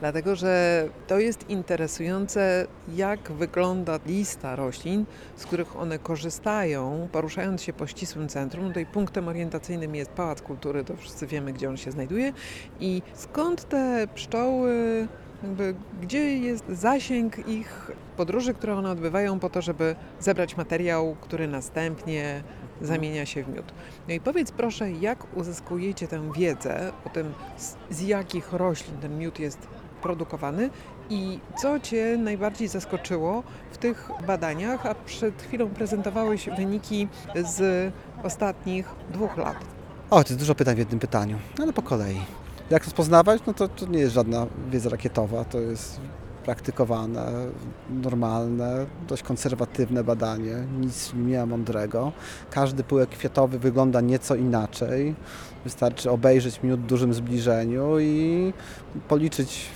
Dlatego, 0.00 0.36
że 0.36 0.84
to 1.06 1.18
jest 1.18 1.50
interesujące, 1.50 2.66
jak 2.94 3.32
wygląda 3.32 3.98
lista 4.06 4.56
roślin, 4.56 5.04
z 5.36 5.46
których 5.46 5.76
one 5.76 5.98
korzystają, 5.98 7.08
poruszając 7.12 7.62
się 7.62 7.72
po 7.72 7.86
ścisłym 7.86 8.28
centrum. 8.28 8.68
Tutaj 8.68 8.86
punktem 8.86 9.28
orientacyjnym 9.28 9.94
jest 9.94 10.10
Pałac 10.10 10.42
Kultury, 10.42 10.84
to 10.84 10.96
wszyscy 10.96 11.26
wiemy, 11.26 11.52
gdzie 11.52 11.68
on 11.68 11.76
się 11.76 11.90
znajduje. 11.90 12.32
I 12.80 13.02
skąd 13.14 13.68
te 13.68 14.06
pszczoły, 14.14 15.08
jakby, 15.44 15.74
gdzie 16.02 16.38
jest 16.38 16.64
zasięg 16.68 17.48
ich 17.48 17.90
podróży, 18.16 18.54
które 18.54 18.76
one 18.76 18.90
odbywają 18.90 19.40
po 19.40 19.50
to, 19.50 19.62
żeby 19.62 19.96
zebrać 20.20 20.56
materiał, 20.56 21.16
który 21.20 21.48
następnie 21.48 22.42
zamienia 22.82 23.26
się 23.26 23.44
w 23.44 23.48
miód. 23.48 23.72
No 24.08 24.14
i 24.14 24.20
powiedz 24.20 24.52
proszę, 24.52 24.92
jak 24.92 25.36
uzyskujecie 25.36 26.08
tę 26.08 26.32
wiedzę 26.32 26.92
o 27.04 27.08
tym, 27.08 27.32
z, 27.56 27.76
z 27.90 28.00
jakich 28.00 28.52
roślin 28.52 28.98
ten 28.98 29.18
miód 29.18 29.38
jest 29.38 29.58
produkowany 30.02 30.70
i 31.10 31.38
co 31.56 31.80
Cię 31.80 32.16
najbardziej 32.18 32.68
zaskoczyło 32.68 33.42
w 33.72 33.78
tych 33.78 34.10
badaniach, 34.26 34.86
a 34.86 34.94
przed 34.94 35.42
chwilą 35.42 35.68
prezentowałeś 35.68 36.48
wyniki 36.56 37.08
z 37.44 37.92
ostatnich 38.22 38.88
dwóch 39.12 39.36
lat. 39.36 39.56
O, 40.10 40.24
to 40.24 40.28
jest 40.28 40.38
dużo 40.38 40.54
pytań 40.54 40.74
w 40.74 40.78
jednym 40.78 41.00
pytaniu, 41.00 41.38
ale 41.62 41.72
po 41.72 41.82
kolei. 41.82 42.43
Jak 42.70 42.84
rozpoznawać? 42.84 43.42
No 43.46 43.54
to, 43.54 43.68
to 43.68 43.86
nie 43.86 43.98
jest 43.98 44.14
żadna 44.14 44.46
wiedza 44.70 44.90
rakietowa, 44.90 45.44
to 45.44 45.60
jest 45.60 46.00
praktykowane, 46.44 47.26
normalne, 47.90 48.86
dość 49.08 49.22
konserwatywne 49.22 50.04
badanie, 50.04 50.56
nic 50.80 51.12
nie 51.14 51.46
mądrego. 51.46 52.12
Każdy 52.50 52.84
pyłek 52.84 53.10
kwiatowy 53.10 53.58
wygląda 53.58 54.00
nieco 54.00 54.34
inaczej. 54.34 55.14
Wystarczy 55.64 56.10
obejrzeć 56.10 56.62
miód 56.62 56.80
w 56.80 56.86
dużym 56.86 57.14
zbliżeniu 57.14 58.00
i 58.00 58.52
policzyć 59.08 59.66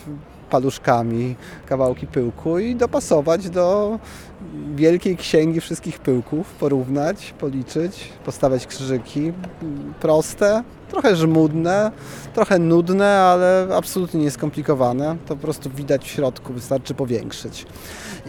paluszkami 0.50 1.37
kawałki 1.66 2.07
pyłku 2.07 2.59
i 2.59 2.75
dopasować 2.75 3.50
do 3.50 3.99
wielkiej 4.75 5.16
księgi 5.16 5.61
wszystkich 5.61 5.99
pyłków, 5.99 6.54
porównać, 6.54 7.35
policzyć, 7.38 8.12
postawiać 8.25 8.66
krzyżyki. 8.66 9.33
Proste, 10.00 10.62
trochę 10.90 11.16
żmudne, 11.16 11.90
trochę 12.35 12.59
nudne, 12.59 13.21
ale 13.21 13.68
absolutnie 13.76 14.21
nieskomplikowane. 14.21 15.16
To 15.26 15.37
po 15.37 15.42
prostu 15.42 15.71
widać 15.71 16.04
w 16.04 16.07
środku, 16.07 16.52
wystarczy 16.52 16.95
powiększyć. 16.95 17.66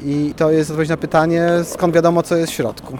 I 0.03 0.33
to 0.37 0.51
jest 0.51 0.69
odpowiedź 0.69 0.89
na 0.89 0.97
pytanie, 0.97 1.49
skąd 1.63 1.95
wiadomo, 1.95 2.23
co 2.23 2.35
jest 2.35 2.51
w 2.51 2.55
środku. 2.55 2.97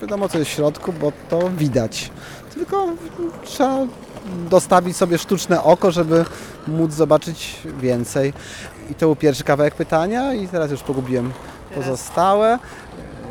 Wiadomo, 0.00 0.28
co 0.28 0.38
jest 0.38 0.50
w 0.50 0.54
środku, 0.54 0.92
bo 0.92 1.12
to 1.28 1.50
widać. 1.50 2.10
Tylko 2.54 2.86
trzeba 3.44 3.78
dostawić 4.50 4.96
sobie 4.96 5.18
sztuczne 5.18 5.62
oko, 5.62 5.90
żeby 5.90 6.24
móc 6.68 6.92
zobaczyć 6.92 7.56
więcej. 7.80 8.32
I 8.90 8.94
to 8.94 9.06
był 9.06 9.16
pierwszy 9.16 9.44
kawałek 9.44 9.74
pytania 9.74 10.34
i 10.34 10.48
teraz 10.48 10.70
już 10.70 10.82
pogubiłem 10.82 11.32
pozostałe. 11.74 12.58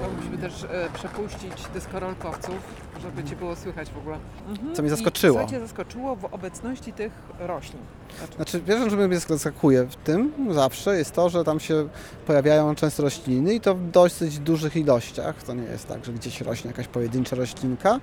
Mogliśmy 0.02 0.38
też 0.38 0.64
e, 0.64 0.90
przepuścić 0.94 1.54
deskorolkowców, 1.74 2.58
żeby 3.02 3.24
Cię 3.30 3.36
było 3.36 3.56
słychać 3.56 3.90
w 3.90 3.98
ogóle. 3.98 4.18
Mhm. 4.50 4.76
Co 4.76 4.82
mnie 4.82 4.92
zaskoczyło. 4.92 5.42
I 5.42 5.46
co 5.46 5.52
Cię 5.52 5.60
zaskoczyło 5.60 6.16
w 6.16 6.26
obecności 6.26 6.94
tych 6.94 7.12
roślin? 7.40 7.82
Znaczy, 8.18 8.36
Znaczy, 8.36 8.60
pierwszą, 8.60 8.90
że 8.90 9.08
mnie 9.08 9.20
zaskakuje 9.20 9.84
w 9.84 9.96
tym 9.96 10.32
zawsze 10.50 10.98
jest 10.98 11.12
to, 11.12 11.30
że 11.30 11.44
tam 11.44 11.60
się 11.60 11.88
pojawiają 12.26 12.76
często 12.76 13.04
rośliny 13.04 13.54
i 13.54 13.62
to 13.62 13.76
w 13.76 13.92
dosyć 13.92 14.40
dużych 14.40 14.76
ilościach. 14.76 15.44
To 15.44 15.54
nie 15.54 15.64
jest 15.64 15.88
tak, 15.88 16.06
że 16.06 16.14
gdzieś 16.14 16.42
rośnie 16.42 16.68
jakaś 16.68 16.88
pojedyncza 16.88 17.36
roślinka, 17.36 18.00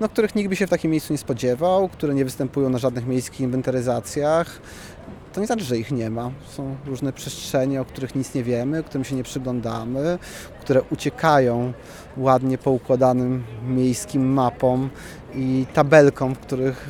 no, 0.00 0.08
których 0.08 0.34
nikt 0.34 0.48
by 0.48 0.56
się 0.56 0.66
w 0.66 0.70
takim 0.70 0.90
miejscu 0.90 1.12
nie 1.12 1.18
spodziewał, 1.18 1.88
które 1.88 2.14
nie 2.14 2.24
występują 2.24 2.68
na 2.70 2.78
żadnych 2.78 3.06
miejskich 3.06 3.40
inwentaryzacjach. 3.40 4.60
To 5.34 5.40
nie 5.40 5.46
znaczy, 5.46 5.64
że 5.64 5.78
ich 5.78 5.90
nie 5.90 6.10
ma. 6.10 6.30
Są 6.46 6.76
różne 6.86 7.12
przestrzenie, 7.12 7.80
o 7.80 7.84
których 7.84 8.14
nic 8.14 8.34
nie 8.34 8.44
wiemy, 8.44 8.82
którym 8.82 9.04
się 9.04 9.16
nie 9.16 9.22
przyglądamy, 9.22 10.18
które 10.60 10.82
uciekają 10.82 11.72
ładnie 12.16 12.58
poukładanym 12.58 13.44
miejskim 13.66 14.32
mapom 14.32 14.90
i 15.34 15.66
tabelkom, 15.74 16.34
w 16.34 16.38
których 16.38 16.88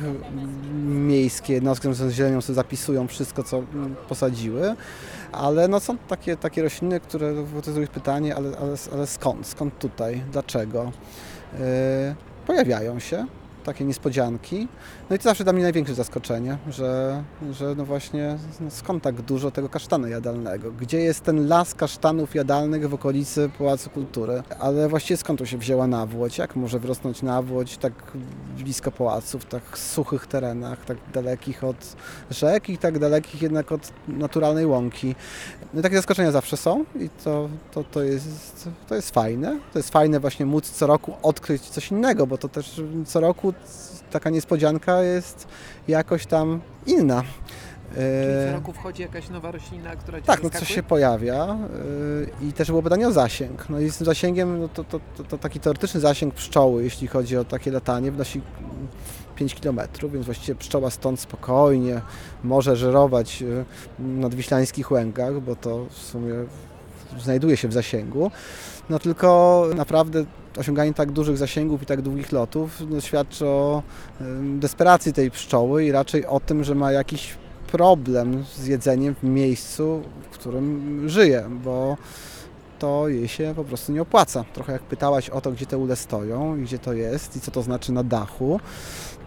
miejskie 0.85 1.53
jednostki 1.53 1.93
z 1.93 2.11
zielenią 2.11 2.41
sobie 2.41 2.55
zapisują 2.55 3.07
wszystko, 3.07 3.43
co 3.43 3.63
posadziły. 4.07 4.75
Ale 5.31 5.67
no 5.67 5.79
są 5.79 5.97
takie, 5.97 6.37
takie 6.37 6.61
rośliny, 6.61 6.99
które, 6.99 7.33
jest 7.77 7.91
pytanie, 7.91 8.35
ale, 8.35 8.57
ale, 8.57 8.75
ale 8.93 9.07
skąd? 9.07 9.47
Skąd 9.47 9.79
tutaj? 9.79 10.23
Dlaczego? 10.31 10.91
Yy, 11.53 11.59
pojawiają 12.47 12.99
się 12.99 13.25
takie 13.65 13.85
niespodzianki. 13.85 14.67
No 15.09 15.15
i 15.15 15.19
to 15.19 15.23
zawsze 15.23 15.43
dla 15.43 15.53
mnie 15.53 15.63
największe 15.63 15.95
zaskoczenie, 15.95 16.57
że, 16.69 17.23
że 17.51 17.75
no 17.75 17.85
właśnie 17.85 18.37
no 18.59 18.71
skąd 18.71 19.03
tak 19.03 19.21
dużo 19.21 19.51
tego 19.51 19.69
kasztanu 19.69 20.07
jadalnego? 20.07 20.71
Gdzie 20.71 20.99
jest 20.99 21.23
ten 21.23 21.47
las 21.47 21.75
kasztanów 21.75 22.35
jadalnych 22.35 22.89
w 22.89 22.93
okolicy 22.93 23.49
Pałacu 23.57 23.89
Kultury? 23.89 24.43
Ale 24.59 24.89
właściwie 24.89 25.17
skąd 25.17 25.39
tu 25.39 25.45
się 25.45 25.57
wzięła 25.57 25.87
nawłoć? 25.87 26.37
Jak 26.37 26.55
może 26.55 26.79
wyrosnąć 26.79 27.21
nawłoć 27.21 27.77
tak 27.77 27.93
blisko 28.57 28.91
pałacu, 28.91 29.39
w 29.39 29.45
tak 29.45 29.77
suchych 29.77 30.27
terenach, 30.27 30.85
tak 30.85 30.97
dalekich 31.13 31.63
od 31.63 31.95
rzek 32.31 32.69
i 32.69 32.77
tak 32.77 32.99
dalekich 32.99 33.41
jednak 33.41 33.71
od 33.71 33.91
naturalnej 34.07 34.65
łąki? 34.65 35.15
No 35.73 35.79
i 35.79 35.83
takie 35.83 35.95
zaskoczenia 35.95 36.31
zawsze 36.31 36.57
są 36.57 36.85
i 36.99 37.09
to, 37.23 37.49
to, 37.71 37.83
to, 37.83 38.03
jest, 38.03 38.69
to 38.87 38.95
jest 38.95 39.11
fajne. 39.11 39.59
To 39.73 39.79
jest 39.79 39.89
fajne 39.89 40.19
właśnie 40.19 40.45
móc 40.45 40.69
co 40.69 40.87
roku 40.87 41.13
odkryć 41.23 41.61
coś 41.61 41.91
innego, 41.91 42.27
bo 42.27 42.37
to 42.37 42.49
też 42.49 42.81
co 43.05 43.19
roku 43.19 43.53
taka 44.11 44.29
niespodzianka 44.29 45.01
jest 45.01 45.47
jakoś 45.87 46.25
tam 46.25 46.61
inna. 46.85 47.23
Czyli 47.95 48.45
co 48.45 48.49
E, 48.49 48.53
roku 48.53 48.73
wchodzi 48.73 49.01
jakaś 49.01 49.29
nowa 49.29 49.51
roślina, 49.51 49.95
która 49.95 50.21
Cię 50.21 50.27
tak, 50.27 50.43
no 50.43 50.43
zaskakuje? 50.43 50.67
coś 50.67 50.75
się 50.75 50.83
pojawia 50.83 51.57
yy, 52.41 52.47
i 52.47 52.53
też 52.53 52.67
było 52.67 52.81
pytanie 52.81 53.07
o 53.07 53.11
zasięg. 53.11 53.69
No 53.69 53.79
i 53.79 53.89
z 53.89 53.97
tym 53.97 54.05
zasięgiem, 54.05 54.59
no 54.61 54.67
to, 54.67 54.83
to, 54.83 54.99
to, 55.17 55.23
to 55.23 55.37
taki 55.37 55.59
teoretyczny 55.59 55.99
zasięg 55.99 56.33
pszczoły, 56.33 56.83
jeśli 56.83 57.07
chodzi 57.07 57.37
o 57.37 57.45
takie 57.45 57.71
latanie, 57.71 58.11
wynosi 58.11 58.41
5 59.35 59.55
km, 59.55 59.79
więc 60.13 60.25
właściwie 60.25 60.55
pszczoła 60.55 60.89
stąd 60.89 61.19
spokojnie 61.19 62.01
może 62.43 62.75
żerować 62.75 63.41
yy, 63.41 63.65
nad 63.99 64.35
wiślańskich 64.35 64.91
łękach, 64.91 65.41
bo 65.41 65.55
to 65.55 65.85
w 65.89 65.97
sumie 65.97 66.33
znajduje 67.19 67.57
się 67.57 67.67
w 67.67 67.73
zasięgu. 67.73 68.31
No 68.89 68.99
tylko 68.99 69.65
naprawdę 69.75 70.25
osiąganie 70.57 70.93
tak 70.93 71.11
dużych 71.11 71.37
zasięgów 71.37 71.83
i 71.83 71.85
tak 71.85 72.01
długich 72.01 72.31
lotów 72.31 72.81
no, 72.89 73.01
świadczy 73.01 73.45
o 73.45 73.83
desperacji 74.41 75.13
tej 75.13 75.31
pszczoły 75.31 75.85
i 75.85 75.91
raczej 75.91 76.25
o 76.25 76.39
tym, 76.39 76.63
że 76.63 76.75
ma 76.75 76.91
jakiś 76.91 77.35
problem 77.67 78.43
z 78.55 78.67
jedzeniem 78.67 79.15
w 79.15 79.23
miejscu, 79.23 80.01
w 80.31 80.33
którym 80.33 81.09
żyje, 81.09 81.43
bo 81.63 81.97
to 82.79 83.07
jej 83.07 83.27
się 83.27 83.53
po 83.55 83.63
prostu 83.63 83.91
nie 83.91 84.01
opłaca. 84.01 84.45
Trochę 84.53 84.73
jak 84.73 84.81
pytałaś 84.81 85.29
o 85.29 85.41
to, 85.41 85.51
gdzie 85.51 85.65
te 85.65 85.77
ule 85.77 85.95
stoją 85.95 86.57
i 86.57 86.61
gdzie 86.61 86.79
to 86.79 86.93
jest 86.93 87.35
i 87.35 87.41
co 87.41 87.51
to 87.51 87.61
znaczy 87.61 87.91
na 87.91 88.03
dachu, 88.03 88.59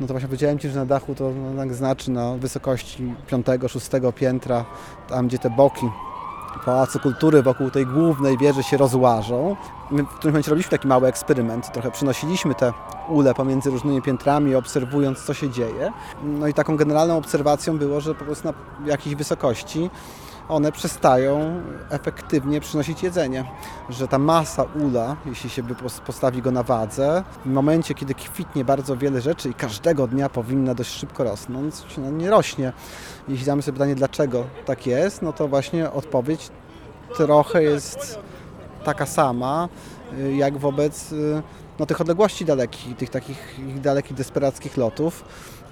no 0.00 0.06
to 0.06 0.14
właśnie 0.14 0.28
powiedziałem 0.28 0.58
Ci, 0.58 0.68
że 0.68 0.78
na 0.78 0.86
dachu 0.86 1.14
to 1.14 1.32
znaczy 1.70 2.10
na 2.10 2.34
wysokości 2.34 3.14
5-6 3.30 4.12
piętra, 4.12 4.64
tam 5.08 5.28
gdzie 5.28 5.38
te 5.38 5.50
boki 5.50 5.86
Pałacu 6.64 6.98
Kultury 6.98 7.42
wokół 7.42 7.70
tej 7.70 7.86
głównej 7.86 8.38
wieży 8.38 8.62
się 8.62 8.76
rozłażą. 8.76 9.56
My 9.90 10.02
w 10.02 10.06
którymś 10.06 10.24
momencie 10.24 10.50
robiliśmy 10.50 10.70
taki 10.70 10.88
mały 10.88 11.08
eksperyment, 11.08 11.72
trochę 11.72 11.90
przynosiliśmy 11.90 12.54
te 12.54 12.72
ule 13.08 13.34
pomiędzy 13.34 13.70
różnymi 13.70 14.02
piętrami, 14.02 14.54
obserwując 14.54 15.24
co 15.24 15.34
się 15.34 15.50
dzieje. 15.50 15.92
No 16.22 16.46
i 16.46 16.54
taką 16.54 16.76
generalną 16.76 17.16
obserwacją 17.16 17.78
było, 17.78 18.00
że 18.00 18.14
po 18.14 18.24
prostu 18.24 18.48
na 18.48 18.54
jakiejś 18.86 19.16
wysokości 19.16 19.90
one 20.48 20.72
przestają 20.72 21.62
efektywnie 21.90 22.60
przynosić 22.60 23.02
jedzenie. 23.02 23.44
Że 23.88 24.08
ta 24.08 24.18
masa 24.18 24.62
ula, 24.62 25.16
jeśli 25.26 25.50
się 25.50 25.62
postawi 26.06 26.42
go 26.42 26.50
na 26.50 26.62
wadze, 26.62 27.24
w 27.44 27.48
momencie, 27.48 27.94
kiedy 27.94 28.14
kwitnie 28.14 28.64
bardzo 28.64 28.96
wiele 28.96 29.20
rzeczy 29.20 29.48
i 29.48 29.54
każdego 29.54 30.06
dnia 30.06 30.28
powinna 30.28 30.74
dość 30.74 30.90
szybko 30.90 31.24
rosnąć, 31.24 31.74
no 31.98 32.10
nie 32.10 32.30
rośnie. 32.30 32.72
Jeśli 33.28 33.44
zadamy 33.44 33.62
sobie 33.62 33.72
pytanie, 33.72 33.94
dlaczego 33.94 34.44
tak 34.66 34.86
jest, 34.86 35.22
no 35.22 35.32
to 35.32 35.48
właśnie 35.48 35.90
odpowiedź 35.90 36.50
trochę 37.16 37.62
jest 37.62 38.18
taka 38.84 39.06
sama, 39.06 39.68
jak 40.36 40.58
wobec 40.58 41.12
y, 41.12 41.42
no, 41.78 41.86
tych 41.86 42.00
odległości 42.00 42.44
dalekich, 42.44 42.96
tych 42.96 43.10
takich 43.10 43.58
ich 43.68 43.80
dalekich, 43.80 44.16
desperackich 44.16 44.76
lotów. 44.76 45.24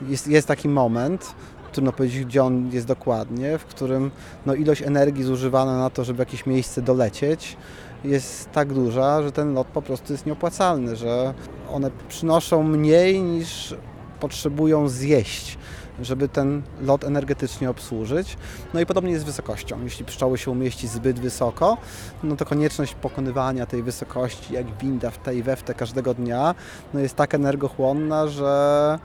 Jest, 0.08 0.28
jest 0.28 0.48
taki 0.48 0.68
moment, 0.68 1.34
trudno 1.72 1.92
powiedzieć, 1.92 2.24
gdzie 2.24 2.44
on 2.44 2.70
jest 2.72 2.86
dokładnie, 2.86 3.58
w 3.58 3.64
którym 3.64 4.10
no, 4.46 4.54
ilość 4.54 4.82
energii 4.82 5.24
zużywana 5.24 5.78
na 5.78 5.90
to, 5.90 6.04
żeby 6.04 6.22
jakieś 6.22 6.46
miejsce 6.46 6.82
dolecieć, 6.82 7.56
jest 8.04 8.52
tak 8.52 8.72
duża, 8.72 9.22
że 9.22 9.32
ten 9.32 9.54
lot 9.54 9.66
po 9.66 9.82
prostu 9.82 10.12
jest 10.12 10.26
nieopłacalny, 10.26 10.96
że 10.96 11.34
one 11.72 11.90
przynoszą 12.08 12.62
mniej 12.62 13.22
niż 13.22 13.74
potrzebują 14.20 14.88
zjeść 14.88 15.58
żeby 16.02 16.28
ten 16.28 16.62
lot 16.80 17.04
energetycznie 17.04 17.70
obsłużyć. 17.70 18.36
No 18.74 18.80
i 18.80 18.86
podobnie 18.86 19.10
jest 19.10 19.22
z 19.22 19.26
wysokością. 19.26 19.84
Jeśli 19.84 20.04
pszczoły 20.04 20.38
się 20.38 20.50
umieści 20.50 20.88
zbyt 20.88 21.20
wysoko, 21.20 21.76
no 22.22 22.36
to 22.36 22.44
konieczność 22.44 22.94
pokonywania 22.94 23.66
tej 23.66 23.82
wysokości, 23.82 24.54
jak 24.54 24.78
winda 24.78 25.10
w 25.10 25.18
tej 25.18 25.42
we 25.42 25.56
w 25.56 25.62
te 25.62 25.74
każdego 25.74 26.14
dnia, 26.14 26.54
no 26.94 27.00
jest 27.00 27.14
tak 27.16 27.34
energochłonna, 27.34 28.28
że, 28.28 28.98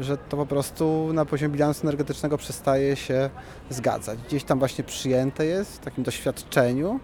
że 0.00 0.16
to 0.16 0.36
po 0.36 0.46
prostu 0.46 1.10
na 1.12 1.24
poziomie 1.24 1.52
bilansu 1.52 1.82
energetycznego 1.82 2.38
przestaje 2.38 2.96
się 2.96 3.30
zgadzać. 3.70 4.18
Gdzieś 4.28 4.44
tam 4.44 4.58
właśnie 4.58 4.84
przyjęte 4.84 5.46
jest 5.46 5.76
w 5.76 5.78
takim 5.78 6.04
doświadczeniu, 6.04 7.00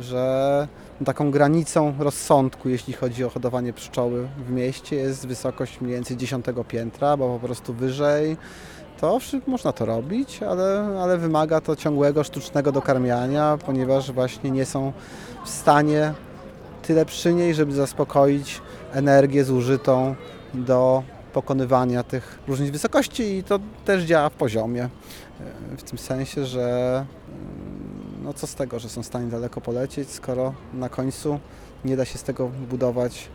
że 0.00 0.68
taką 1.04 1.30
granicą 1.30 1.94
rozsądku, 1.98 2.68
jeśli 2.68 2.92
chodzi 2.92 3.24
o 3.24 3.30
hodowanie 3.30 3.72
pszczoły 3.72 4.28
w 4.46 4.50
mieście, 4.50 4.96
jest 4.96 5.26
wysokość 5.26 5.80
mniej 5.80 5.94
więcej 5.94 6.16
10 6.16 6.46
piętra, 6.68 7.16
bo 7.16 7.38
po 7.38 7.46
prostu 7.46 7.74
wyżej 7.74 8.36
to 9.00 9.18
można 9.46 9.72
to 9.72 9.84
robić, 9.84 10.42
ale, 10.42 10.98
ale 11.00 11.18
wymaga 11.18 11.60
to 11.60 11.76
ciągłego 11.76 12.24
sztucznego 12.24 12.72
dokarmiania, 12.72 13.58
ponieważ 13.66 14.12
właśnie 14.12 14.50
nie 14.50 14.66
są 14.66 14.92
w 15.44 15.48
stanie 15.48 16.14
tyle 16.82 17.06
przy 17.06 17.34
niej, 17.34 17.54
żeby 17.54 17.72
zaspokoić 17.72 18.60
energię 18.92 19.44
zużytą 19.44 20.14
do 20.54 21.02
pokonywania 21.32 22.02
tych 22.02 22.38
różnic 22.48 22.70
wysokości 22.70 23.22
i 23.22 23.44
to 23.44 23.58
też 23.84 24.02
działa 24.02 24.28
w 24.28 24.32
poziomie. 24.32 24.82
E, 25.72 25.76
W 25.76 25.82
tym 25.82 25.98
sensie, 25.98 26.44
że 26.44 27.04
no 28.24 28.34
co 28.34 28.46
z 28.46 28.54
tego, 28.54 28.78
że 28.78 28.88
są 28.88 29.02
w 29.02 29.06
stanie 29.06 29.26
daleko 29.26 29.60
polecieć, 29.60 30.10
skoro 30.10 30.54
na 30.74 30.88
końcu 30.88 31.38
nie 31.84 31.96
da 31.96 32.04
się 32.04 32.18
z 32.18 32.22
tego 32.22 32.48
budować 32.48 33.28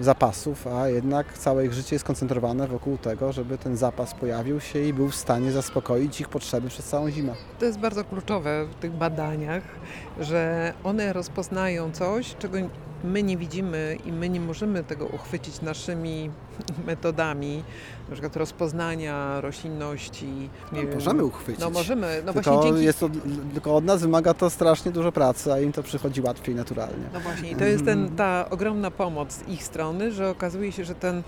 y, 0.00 0.04
zapasów, 0.04 0.66
a 0.66 0.88
jednak 0.88 1.38
całe 1.38 1.66
ich 1.66 1.72
życie 1.72 1.94
jest 1.94 2.04
skoncentrowane 2.04 2.68
wokół 2.68 2.98
tego, 2.98 3.32
żeby 3.32 3.58
ten 3.58 3.76
zapas 3.76 4.14
pojawił 4.14 4.60
się 4.60 4.78
i 4.78 4.92
był 4.92 5.08
w 5.08 5.14
stanie 5.14 5.52
zaspokoić 5.52 6.20
ich 6.20 6.28
potrzeby 6.28 6.68
przez 6.68 6.86
całą 6.86 7.10
zimę. 7.10 7.32
To 7.58 7.64
jest 7.64 7.78
bardzo 7.78 8.04
kluczowe 8.04 8.66
w 8.70 8.74
tych 8.74 8.92
badaniach, 8.92 9.62
że 10.20 10.72
one 10.84 11.12
rozpoznają 11.12 11.92
coś, 11.92 12.36
czego 12.36 12.58
my 13.06 13.22
nie 13.22 13.36
widzimy 13.36 13.98
i 14.04 14.12
my 14.12 14.28
nie 14.28 14.40
możemy 14.40 14.84
tego 14.84 15.06
uchwycić 15.06 15.62
naszymi 15.62 16.30
metodami, 16.86 17.62
na 18.08 18.12
przykład 18.12 18.36
rozpoznania 18.36 19.40
roślinności. 19.40 20.50
nie 20.72 20.82
No, 20.82 20.94
możemy 20.94 21.24
uchwycić. 21.24 21.60
No 21.60 21.70
możemy, 21.70 22.22
no 22.26 22.32
właśnie 22.32 22.52
tylko, 22.52 22.66
dzięki... 22.66 22.84
jest 22.84 23.00
to, 23.00 23.08
tylko 23.52 23.76
od 23.76 23.84
nas 23.84 24.00
wymaga 24.00 24.34
to 24.34 24.50
strasznie 24.50 24.92
dużo 24.92 25.12
pracy, 25.12 25.52
a 25.52 25.60
im 25.60 25.72
to 25.72 25.82
przychodzi 25.82 26.20
łatwiej 26.20 26.54
naturalnie. 26.54 27.04
No 27.12 27.20
właśnie, 27.20 27.50
i 27.50 27.56
to 27.56 27.64
jest 27.64 27.84
ten, 27.84 28.16
ta 28.16 28.50
ogromna 28.50 28.90
pomoc 28.90 29.32
z 29.32 29.48
ich 29.48 29.62
strony, 29.62 30.12
że 30.12 30.30
okazuje 30.30 30.72
się, 30.72 30.84
że 30.84 30.94
ten, 30.94 31.22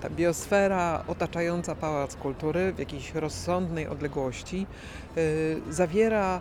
ta 0.00 0.10
biosfera 0.10 1.04
otaczająca 1.08 1.74
Pałac 1.74 2.16
Kultury 2.16 2.72
w 2.72 2.78
jakiejś 2.78 3.14
rozsądnej 3.14 3.88
odległości 3.88 4.66
y, 5.16 5.60
zawiera 5.70 6.40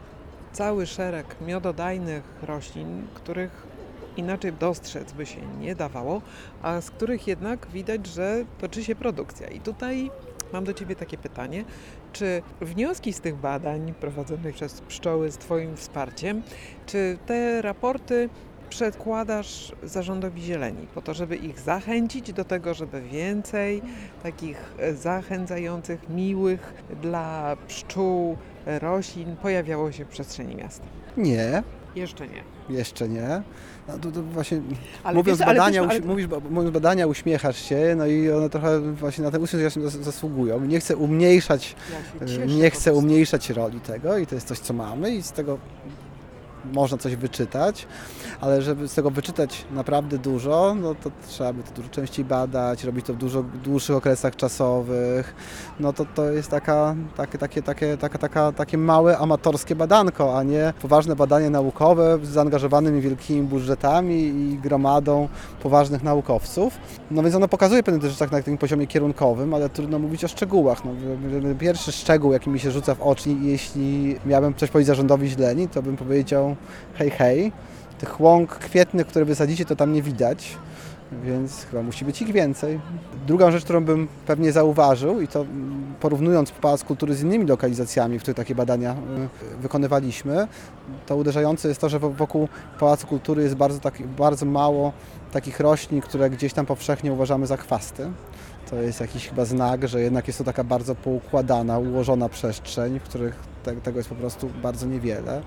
cały 0.54 0.86
szereg 0.88 1.36
miododajnych 1.48 2.24
roślin, 2.42 3.08
których 3.14 3.69
inaczej 4.18 4.54
dostrzec 4.54 5.12
by 5.14 5.26
się 5.26 5.42
nie 5.60 5.76
dawało, 5.76 6.22
a 6.62 6.82
z 6.82 6.92
których 6.92 7.28
jednak 7.28 7.68
widać, 7.68 8.08
że 8.08 8.46
toczy 8.60 8.84
się 8.84 8.96
produkcja. 8.96 9.48
I 9.48 9.60
tutaj 9.60 10.12
mam 10.54 10.64
do 10.64 10.74
Ciebie 10.74 10.96
takie 10.96 11.18
pytanie, 11.18 11.66
czy 12.14 12.42
wnioski 12.62 13.14
z 13.14 13.22
tych 13.22 13.36
badań 13.36 13.94
prowadzonych 13.94 14.56
przez 14.56 14.82
pszczoły 14.82 15.32
z 15.32 15.38
Twoim 15.38 15.78
wsparciem, 15.78 16.42
czy 16.86 17.18
te 17.26 17.62
raporty 17.62 18.30
przedkładasz 18.70 19.72
zarządowi 19.84 20.42
zieleni 20.42 20.88
po 20.96 21.02
to, 21.02 21.14
żeby 21.14 21.36
ich 21.36 21.60
zachęcić 21.60 22.34
do 22.34 22.46
tego, 22.46 22.74
żeby 22.74 23.02
więcej 23.02 23.82
takich 24.24 24.74
e, 24.80 24.94
zachęcających, 24.94 26.10
miłych 26.10 26.74
dla 27.02 27.58
pszczół 27.68 28.38
roślin 28.66 29.36
pojawiało 29.36 29.92
się 29.92 30.06
w 30.06 30.08
przestrzeni 30.08 30.56
miasta? 30.56 30.86
Nie, 31.18 31.64
Jeszcze 31.96 32.28
nie. 32.28 32.44
jeszcze 32.78 33.10
nie. 33.10 33.42
No, 33.88 33.98
to, 33.98 34.12
to 34.12 34.24
właśnie 34.24 34.62
Ale 35.04 35.16
mówiąc, 35.18 35.40
wiesz, 35.40 35.48
ale 35.48 35.58
badania, 35.60 35.82
wiesz, 35.82 35.92
ale- 35.92 36.02
mówisz, 36.02 36.28
mówiąc 36.50 36.74
badania, 36.74 37.08
uśmiechasz 37.08 37.58
się, 37.62 37.94
no 37.98 38.06
i 38.06 38.32
one 38.32 38.50
trochę 38.50 38.80
właśnie 38.94 39.24
na 39.24 39.32
ten 39.32 39.44
uśmiech 39.44 39.64
zas- 39.70 40.02
zasługują. 40.04 40.60
Nie 40.66 40.80
chcę 40.80 40.96
umniejszać 40.98 41.76
Ja 42.22 42.28
cieszę 42.28 42.46
nie 42.48 42.70
chcę 42.70 42.94
umniejszać 42.94 43.50
roli 43.50 43.80
tego 43.80 44.18
i 44.18 44.28
to 44.28 44.36
jest 44.36 44.48
coś, 44.48 44.60
co 44.60 44.74
mamy 44.74 45.12
i 45.16 45.24
z 45.24 45.32
tego 45.32 45.58
można 46.74 46.98
coś 46.98 47.16
wyczytać, 47.16 47.88
ale 48.42 48.62
żeby 48.62 48.88
z 48.88 48.94
tego 48.94 49.12
wyczytać 49.12 49.66
naprawdę 49.72 50.18
dużo, 50.18 50.76
no 50.82 50.96
to 50.96 51.12
trzeba 51.28 51.54
by 51.54 51.64
to 51.64 51.72
dużo 51.76 51.90
częściej 51.90 52.26
badać, 52.26 52.84
robić 52.84 53.06
to 53.06 53.14
w 53.14 53.18
dużo 53.18 53.44
dłuższych 53.64 53.96
okresach 53.96 54.36
czasowych. 54.36 55.36
No 55.80 55.94
to 55.94 56.06
to 56.16 56.32
jest 56.32 56.50
taka, 56.50 56.96
takie, 57.18 57.38
takie, 57.38 57.62
takie, 57.62 57.98
taka, 57.98 58.18
taka, 58.18 58.52
takie 58.52 58.78
małe 58.78 59.18
amatorskie 59.18 59.76
badanko, 59.76 60.38
a 60.38 60.44
nie 60.44 60.74
poważne 60.82 61.16
badanie 61.16 61.50
naukowe 61.50 62.20
z 62.24 62.28
zaangażowanymi 62.28 63.02
wielkimi 63.02 63.42
budżetami 63.42 64.16
i 64.16 64.60
gromadą 64.64 65.28
poważnych 65.64 66.04
naukowców. 66.04 66.74
No 67.12 67.24
więc 67.24 67.36
ono 67.36 67.48
pokazuje 67.48 67.84
pewne 67.84 68.02
też 68.02 68.12
rzeczach 68.12 68.32
na 68.32 68.38
takim 68.38 68.58
poziomie 68.58 68.88
kierunkowym, 68.88 69.54
ale 69.54 69.70
trudno 69.70 70.00
mówić 70.00 70.24
o 70.24 70.28
szczegółach. 70.28 70.86
No, 70.86 70.92
pierwszy 71.60 71.92
szczegół, 71.92 72.34
jaki 72.34 72.50
mi 72.50 72.60
się 72.60 72.72
rzuca 72.72 72.96
w 72.96 73.02
oczy, 73.02 73.30
jeśli 73.42 74.16
miałbym 74.26 74.54
coś 74.54 74.70
powiedzieć 74.70 74.88
zarządowi 74.88 75.28
źleni, 75.30 75.68
to 75.68 75.82
bym 75.82 75.98
powiedział 75.98 76.49
hej, 76.96 77.10
hej, 77.10 77.52
tych 78.00 78.22
łąk 78.22 78.50
kwietnych, 78.56 79.08
które 79.08 79.26
wysadzicie, 79.26 79.66
to 79.66 79.76
tam 79.76 79.94
nie 79.94 80.02
widać, 80.02 80.58
więc 81.24 81.66
chyba 81.66 81.84
musi 81.84 82.06
być 82.06 82.22
ich 82.22 82.32
więcej. 82.32 82.80
Drugą 83.28 83.52
rzecz, 83.52 83.64
którą 83.64 83.84
bym 83.86 84.08
pewnie 84.28 84.52
zauważył 84.52 85.22
i 85.22 85.28
to 85.28 85.46
porównując 86.00 86.52
Pałac 86.52 86.84
Kultury 86.84 87.16
z 87.16 87.22
innymi 87.22 87.46
lokalizacjami, 87.46 88.20
w 88.20 88.22
których 88.22 88.38
takie 88.38 88.56
badania 88.56 88.92
y, 88.92 89.62
wykonywaliśmy, 89.62 90.48
to 91.06 91.16
uderzające 91.16 91.68
jest 91.68 91.82
to, 91.82 91.90
że 91.90 92.00
wo- 92.00 92.10
wokół 92.10 92.48
Pałacu 92.80 93.08
Kultury 93.08 93.44
jest 93.44 93.56
bardzo, 93.56 93.80
taki, 93.80 94.04
bardzo 94.04 94.46
mało 94.46 94.92
takich 95.32 95.60
roślin, 95.60 96.02
które 96.02 96.30
gdzieś 96.30 96.54
tam 96.54 96.66
powszechnie 96.66 97.14
uważamy 97.14 97.48
za 97.48 97.58
chwasty. 97.58 98.12
To 98.70 98.76
jest 98.76 99.02
jakiś 99.02 99.30
chyba 99.30 99.46
znak, 99.46 99.88
że 99.88 100.02
jednak 100.02 100.28
jest 100.28 100.38
to 100.40 100.46
taka 100.46 100.64
bardzo 100.64 100.96
poukładana, 100.96 101.80
ułożona 101.80 102.30
przestrzeń, 102.30 103.00
w 103.00 103.04
których 103.04 103.36
te, 103.64 103.76
tego 103.76 104.00
jest 104.00 104.10
po 104.10 104.16
prostu 104.16 104.50
bardzo 104.64 104.86
niewiele. 104.86 105.42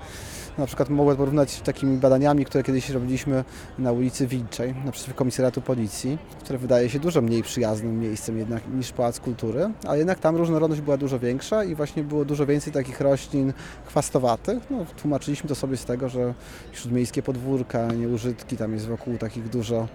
Na 0.57 0.65
przykład 0.65 0.89
mogę 0.89 1.15
porównać 1.15 1.51
z 1.51 1.61
takimi 1.61 1.97
badaniami, 1.97 2.45
które 2.45 2.63
kiedyś 2.63 2.89
robiliśmy 2.89 3.43
na 3.79 3.91
ulicy 3.91 4.27
Wilczej, 4.27 4.75
naprzeciw 4.85 5.15
komisariatu 5.15 5.61
policji, 5.61 6.17
które 6.43 6.59
wydaje 6.59 6.89
się 6.89 6.99
dużo 6.99 7.21
mniej 7.21 7.43
przyjaznym 7.43 7.99
miejscem 7.99 8.37
jednak 8.37 8.63
niż 8.73 8.91
Pałac 8.91 9.19
Kultury, 9.19 9.69
ale 9.87 9.97
jednak 9.97 10.19
tam 10.19 10.35
różnorodność 10.35 10.81
była 10.81 10.97
dużo 10.97 11.19
większa 11.19 11.63
i 11.63 11.75
właśnie 11.75 12.03
było 12.03 12.25
dużo 12.25 12.45
więcej 12.45 12.73
takich 12.73 13.01
roślin 13.01 13.53
chwastowatych. 13.85 14.63
No, 14.69 14.85
tłumaczyliśmy 15.01 15.49
to 15.49 15.55
sobie 15.55 15.77
z 15.77 15.85
tego, 15.85 16.09
że 16.09 16.33
śródmiejskie 16.73 17.23
podwórka, 17.23 17.87
nieużytki, 17.87 18.57
tam 18.57 18.73
jest 18.73 18.87
wokół 18.87 19.17
takich 19.17 19.49
dużo 19.49 19.87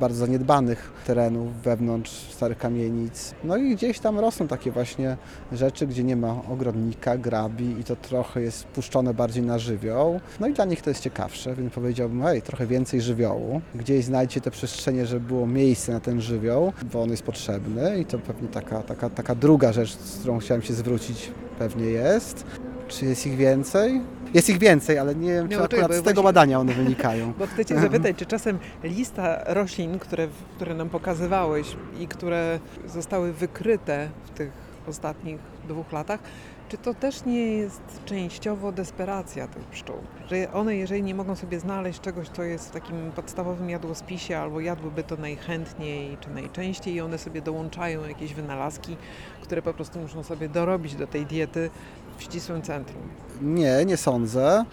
bardzo 0.00 0.18
zaniedbanych 0.18 0.92
terenów 1.06 1.62
wewnątrz 1.62 2.10
starych 2.10 2.58
kamienic. 2.58 3.34
No 3.44 3.56
i 3.56 3.76
gdzieś 3.76 3.98
tam 3.98 4.18
rosną 4.18 4.48
takie 4.48 4.70
właśnie 4.70 5.16
rzeczy, 5.52 5.86
gdzie 5.86 6.04
nie 6.04 6.16
ma 6.16 6.42
ogrodnika, 6.48 7.18
grabi 7.18 7.80
i 7.80 7.84
to 7.84 7.96
trochę 7.96 8.40
jest 8.40 8.64
puszczone 8.64 9.14
bardziej 9.14 9.42
na 9.42 9.58
żywioł. 9.58 10.03
No 10.40 10.46
i 10.46 10.52
dla 10.52 10.64
nich 10.64 10.82
to 10.82 10.90
jest 10.90 11.02
ciekawsze, 11.02 11.54
więc 11.54 11.74
powiedziałbym, 11.74 12.22
hej, 12.22 12.42
trochę 12.42 12.66
więcej 12.66 13.00
żywiołu. 13.00 13.60
Gdzieś 13.74 14.04
znajdźcie 14.04 14.40
te 14.40 14.50
przestrzenie, 14.50 15.06
żeby 15.06 15.26
było 15.26 15.46
miejsce 15.46 15.92
na 15.92 16.00
ten 16.00 16.20
żywioł, 16.20 16.72
bo 16.92 17.02
on 17.02 17.10
jest 17.10 17.22
potrzebny 17.22 17.98
i 17.98 18.04
to 18.04 18.18
pewnie 18.18 18.48
taka, 18.48 18.82
taka, 18.82 19.10
taka 19.10 19.34
druga 19.34 19.72
rzecz, 19.72 19.96
z 19.96 20.18
którą 20.18 20.38
chciałem 20.38 20.62
się 20.62 20.74
zwrócić, 20.74 21.30
pewnie 21.58 21.84
jest. 21.84 22.44
Czy 22.88 23.06
jest 23.06 23.26
ich 23.26 23.36
więcej? 23.36 24.00
Jest 24.34 24.50
ich 24.50 24.58
więcej, 24.58 24.98
ale 24.98 25.14
nie 25.14 25.32
wiem, 25.32 25.48
czy 25.48 25.56
no 25.56 25.64
akurat 25.64 25.94
z 25.94 26.02
tego 26.02 26.22
badania 26.22 26.60
one 26.60 26.72
wynikają. 26.72 27.32
Bo 27.38 27.46
chcę 27.46 27.64
Cię 27.64 27.80
zapytać, 27.80 28.16
czy 28.18 28.26
czasem 28.26 28.58
lista 28.82 29.44
roślin, 29.46 29.98
które, 29.98 30.28
które 30.56 30.74
nam 30.74 30.90
pokazywałeś 30.90 31.76
i 32.00 32.08
które 32.08 32.58
zostały 32.86 33.32
wykryte 33.32 34.08
w 34.24 34.30
tych 34.30 34.52
ostatnich 34.86 35.38
dwóch 35.68 35.92
latach, 35.92 36.20
czy 36.68 36.78
to 36.78 36.94
też 36.94 37.24
nie 37.24 37.56
jest 37.56 37.82
częściowo 38.04 38.72
desperacja 38.72 39.48
tych 39.48 39.64
pszczół? 39.64 39.96
Że 40.30 40.52
one, 40.52 40.76
jeżeli 40.76 41.02
nie 41.02 41.14
mogą 41.14 41.36
sobie 41.36 41.60
znaleźć 41.60 42.00
czegoś, 42.00 42.28
co 42.28 42.42
jest 42.42 42.68
w 42.68 42.70
takim 42.70 43.12
podstawowym 43.12 43.70
jadłospisie, 43.70 44.38
albo 44.38 44.60
jadłyby 44.60 45.02
to 45.02 45.16
najchętniej 45.16 46.16
czy 46.20 46.30
najczęściej, 46.30 46.94
i 46.94 47.00
one 47.00 47.18
sobie 47.18 47.42
dołączają 47.42 48.08
jakieś 48.08 48.34
wynalazki, 48.34 48.96
które 49.42 49.62
po 49.62 49.74
prostu 49.74 49.98
muszą 49.98 50.22
sobie 50.22 50.48
dorobić 50.48 50.94
do 50.94 51.06
tej 51.06 51.26
diety 51.26 51.70
w 52.18 52.22
ścisłym 52.22 52.62
centrum. 52.62 53.02
Nie, 53.42 53.84
nie 53.84 53.96
sądzę. 53.96 54.64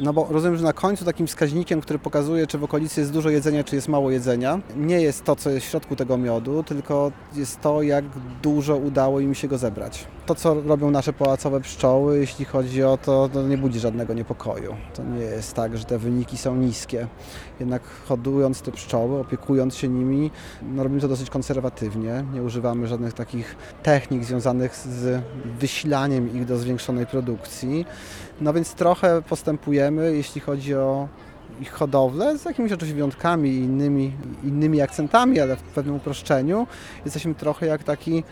No 0.00 0.12
bo 0.12 0.26
rozumiem, 0.30 0.56
że 0.56 0.64
na 0.64 0.72
końcu 0.72 1.04
takim 1.04 1.26
wskaźnikiem, 1.26 1.80
który 1.80 1.98
pokazuje, 1.98 2.46
czy 2.46 2.58
w 2.58 2.64
okolicy 2.64 3.00
jest 3.00 3.12
dużo 3.12 3.30
jedzenia, 3.30 3.64
czy 3.64 3.76
jest 3.76 3.88
mało 3.88 4.10
jedzenia, 4.10 4.60
nie 4.76 5.00
jest 5.00 5.24
to, 5.24 5.36
co 5.36 5.50
jest 5.50 5.66
w 5.66 5.68
środku 5.68 5.96
tego 5.96 6.16
miodu, 6.18 6.62
tylko 6.62 7.12
jest 7.34 7.60
to, 7.60 7.82
jak 7.82 8.04
dużo 8.42 8.76
udało 8.76 9.20
im 9.20 9.34
się 9.34 9.48
go 9.48 9.58
zebrać. 9.58 10.06
To, 10.26 10.34
co 10.34 10.54
robią 10.54 10.90
nasze 10.90 11.12
pałacowe 11.12 11.60
pszczoły, 11.60 12.18
jeśli 12.18 12.44
chodzi 12.44 12.84
o 12.84 12.96
to, 12.96 13.28
to 13.32 13.42
nie 13.42 13.58
budzi 13.58 13.80
żadnego 13.80 14.14
niepokoju. 14.14 14.74
To 14.94 15.02
nie 15.02 15.20
jest 15.20 15.54
tak, 15.54 15.78
że 15.78 15.84
te 15.84 15.98
wyniki 15.98 16.36
są 16.36 16.56
niskie. 16.56 17.06
Jednak 17.60 17.82
hodując 18.08 18.62
te 18.62 18.72
pszczoły, 18.72 19.20
opiekując 19.20 19.76
się 19.76 19.88
nimi, 19.88 20.30
no 20.62 20.82
robimy 20.82 21.00
to 21.00 21.08
dosyć 21.08 21.30
konserwatywnie. 21.30 22.24
Nie 22.32 22.42
używamy 22.42 22.86
żadnych 22.86 23.12
takich 23.12 23.56
technik 23.82 24.24
związanych 24.24 24.76
z 24.76 25.22
wysilaniem 25.58 26.36
ich 26.36 26.44
do 26.44 26.58
zwiększonej 26.58 27.06
produkcji. 27.06 27.86
No 28.40 28.52
więc 28.52 28.74
trochę 28.74 29.22
postępujemy, 29.22 30.16
jeśli 30.16 30.40
chodzi 30.40 30.74
o 30.74 31.08
ich 31.60 31.72
hodowlę, 31.72 32.38
z 32.38 32.44
jakimiś 32.44 32.72
oczywiście 32.72 32.94
wyjątkami 32.94 33.50
i 33.50 33.58
innymi, 33.58 34.12
innymi 34.44 34.80
akcentami, 34.80 35.40
ale 35.40 35.56
w 35.56 35.62
pewnym 35.62 35.96
uproszczeniu. 35.96 36.66
Jesteśmy 37.04 37.34
trochę 37.34 37.66
jak 37.66 37.84
taki 37.84 38.24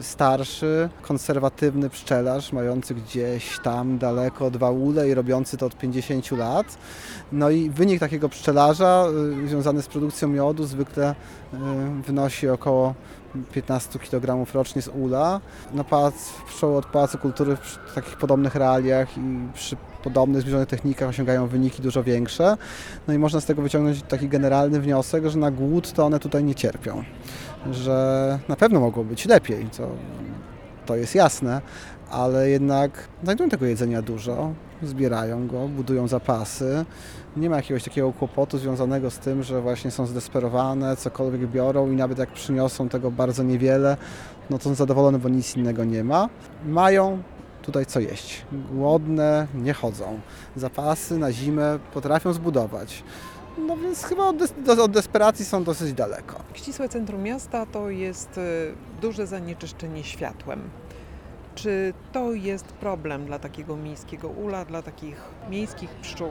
starszy, 0.00 0.88
konserwatywny 1.02 1.90
pszczelarz, 1.90 2.52
mający 2.52 2.94
gdzieś 2.94 3.58
tam 3.58 3.98
daleko 3.98 4.50
dwa 4.50 4.70
ule 4.70 5.08
i 5.08 5.14
robiący 5.14 5.56
to 5.56 5.66
od 5.66 5.78
50 5.78 6.30
lat. 6.30 6.78
No 7.32 7.50
i 7.50 7.70
wynik 7.70 8.00
takiego 8.00 8.28
pszczelarza 8.28 9.06
y, 9.44 9.48
związany 9.48 9.82
z 9.82 9.86
produkcją 9.86 10.28
miodu 10.28 10.64
zwykle 10.64 11.14
y, 11.54 11.56
wynosi 12.06 12.48
około 12.48 12.94
15 13.52 13.98
kg 13.98 14.54
rocznie 14.54 14.82
z 14.82 14.88
ula. 14.88 15.40
Na 15.72 15.84
pałac, 15.84 16.14
pszczoły 16.46 16.76
od 16.76 16.86
Pałacu 16.86 17.18
Kultury 17.18 17.56
w 17.56 17.94
takich 17.94 18.16
podobnych 18.16 18.54
realiach 18.54 19.18
i 19.18 19.20
przy 19.54 19.76
podobnych 20.04 20.40
zbliżonych 20.40 20.68
technikach 20.68 21.08
osiągają 21.08 21.46
wyniki 21.46 21.82
dużo 21.82 22.02
większe. 22.02 22.56
No 23.08 23.14
i 23.14 23.18
można 23.18 23.40
z 23.40 23.46
tego 23.46 23.62
wyciągnąć 23.62 24.02
taki 24.02 24.28
generalny 24.28 24.80
wniosek, 24.80 25.26
że 25.26 25.38
na 25.38 25.50
głód 25.50 25.92
to 25.92 26.06
one 26.06 26.20
tutaj 26.20 26.44
nie 26.44 26.54
cierpią. 26.54 27.04
Że 27.70 28.38
na 28.48 28.56
pewno 28.56 28.80
mogło 28.80 29.04
być 29.04 29.26
lepiej, 29.26 29.66
to, 29.76 29.88
to 30.86 30.96
jest 30.96 31.14
jasne, 31.14 31.60
ale 32.10 32.50
jednak 32.50 33.08
znajdują 33.22 33.50
tego 33.50 33.66
jedzenia 33.66 34.02
dużo, 34.02 34.52
zbierają 34.82 35.46
go, 35.46 35.68
budują 35.68 36.08
zapasy. 36.08 36.84
Nie 37.36 37.50
ma 37.50 37.56
jakiegoś 37.56 37.84
takiego 37.84 38.12
kłopotu 38.12 38.58
związanego 38.58 39.10
z 39.10 39.18
tym, 39.18 39.42
że 39.42 39.60
właśnie 39.60 39.90
są 39.90 40.06
zdesperowane, 40.06 40.96
cokolwiek 40.96 41.46
biorą 41.46 41.90
i 41.90 41.96
nawet 41.96 42.18
jak 42.18 42.32
przyniosą 42.32 42.88
tego 42.88 43.10
bardzo 43.10 43.42
niewiele, 43.42 43.96
no 44.50 44.58
to 44.58 44.64
są 44.64 44.74
zadowolone, 44.74 45.18
bo 45.18 45.28
nic 45.28 45.56
innego 45.56 45.84
nie 45.84 46.04
ma. 46.04 46.28
Mają 46.66 47.22
tutaj 47.64 47.86
co 47.86 48.00
jeść. 48.00 48.44
Głodne 48.72 49.46
nie 49.54 49.72
chodzą. 49.74 50.20
Zapasy 50.56 51.18
na 51.18 51.32
zimę 51.32 51.78
potrafią 51.94 52.32
zbudować. 52.32 53.02
No 53.58 53.76
więc 53.76 54.04
chyba 54.04 54.24
od, 54.28 54.36
des- 54.36 54.78
od 54.80 54.90
desperacji 54.92 55.44
są 55.44 55.64
dosyć 55.64 55.92
daleko. 55.92 56.36
Ścisłe 56.54 56.88
centrum 56.88 57.22
miasta 57.22 57.66
to 57.66 57.90
jest 57.90 58.38
y, 58.38 58.74
duże 59.00 59.26
zanieczyszczenie 59.26 60.04
światłem. 60.04 60.60
Czy 61.54 61.94
to 62.12 62.32
jest 62.32 62.64
problem 62.64 63.26
dla 63.26 63.38
takiego 63.38 63.76
miejskiego 63.76 64.28
ula, 64.28 64.64
dla 64.64 64.82
takich 64.82 65.16
miejskich 65.50 65.90
pszczół? 65.90 66.28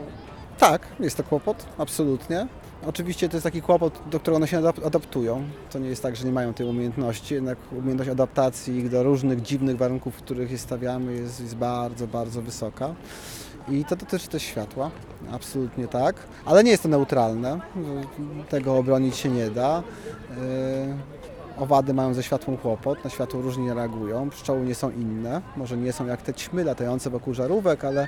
Tak, 0.57 0.81
jest 0.99 1.17
to 1.17 1.23
kłopot, 1.23 1.65
absolutnie. 1.77 2.47
Oczywiście 2.87 3.29
to 3.29 3.35
jest 3.35 3.43
taki 3.43 3.61
kłopot, 3.61 3.99
do 4.11 4.19
którego 4.19 4.35
one 4.35 4.47
się 4.47 4.57
adap- 4.57 4.85
adaptują. 4.87 5.43
To 5.71 5.79
nie 5.79 5.89
jest 5.89 6.03
tak, 6.03 6.15
że 6.15 6.25
nie 6.25 6.31
mają 6.31 6.53
tej 6.53 6.67
umiejętności, 6.67 7.33
jednak 7.33 7.57
umiejętność 7.71 8.11
adaptacji 8.11 8.77
ich 8.77 8.89
do 8.89 9.03
różnych 9.03 9.41
dziwnych 9.41 9.77
warunków, 9.77 10.15
w 10.15 10.17
których 10.17 10.51
je 10.51 10.57
stawiamy, 10.57 11.13
jest, 11.13 11.41
jest 11.41 11.55
bardzo, 11.55 12.07
bardzo 12.07 12.41
wysoka. 12.41 12.95
I 13.69 13.85
to 13.85 13.95
dotyczy 13.95 14.27
też 14.27 14.43
światła, 14.43 14.91
absolutnie 15.31 15.87
tak, 15.87 16.15
ale 16.45 16.63
nie 16.63 16.71
jest 16.71 16.83
to 16.83 16.89
neutralne, 16.89 17.59
tego 18.49 18.77
obronić 18.77 19.17
się 19.17 19.29
nie 19.29 19.49
da. 19.49 19.83
Yy, 20.29 20.35
Owady 21.57 21.93
mają 21.93 22.13
ze 22.13 22.23
światłem 22.23 22.57
kłopot, 22.57 23.03
na 23.03 23.09
światło 23.09 23.41
różnie 23.41 23.73
reagują, 23.73 24.29
pszczoły 24.29 24.61
nie 24.61 24.75
są 24.75 24.91
inne, 24.91 25.41
może 25.57 25.77
nie 25.77 25.93
są 25.93 26.05
jak 26.05 26.21
te 26.21 26.33
ćmy 26.33 26.63
latające 26.63 27.09
wokół 27.09 27.33
żarówek, 27.33 27.85
ale 27.85 28.07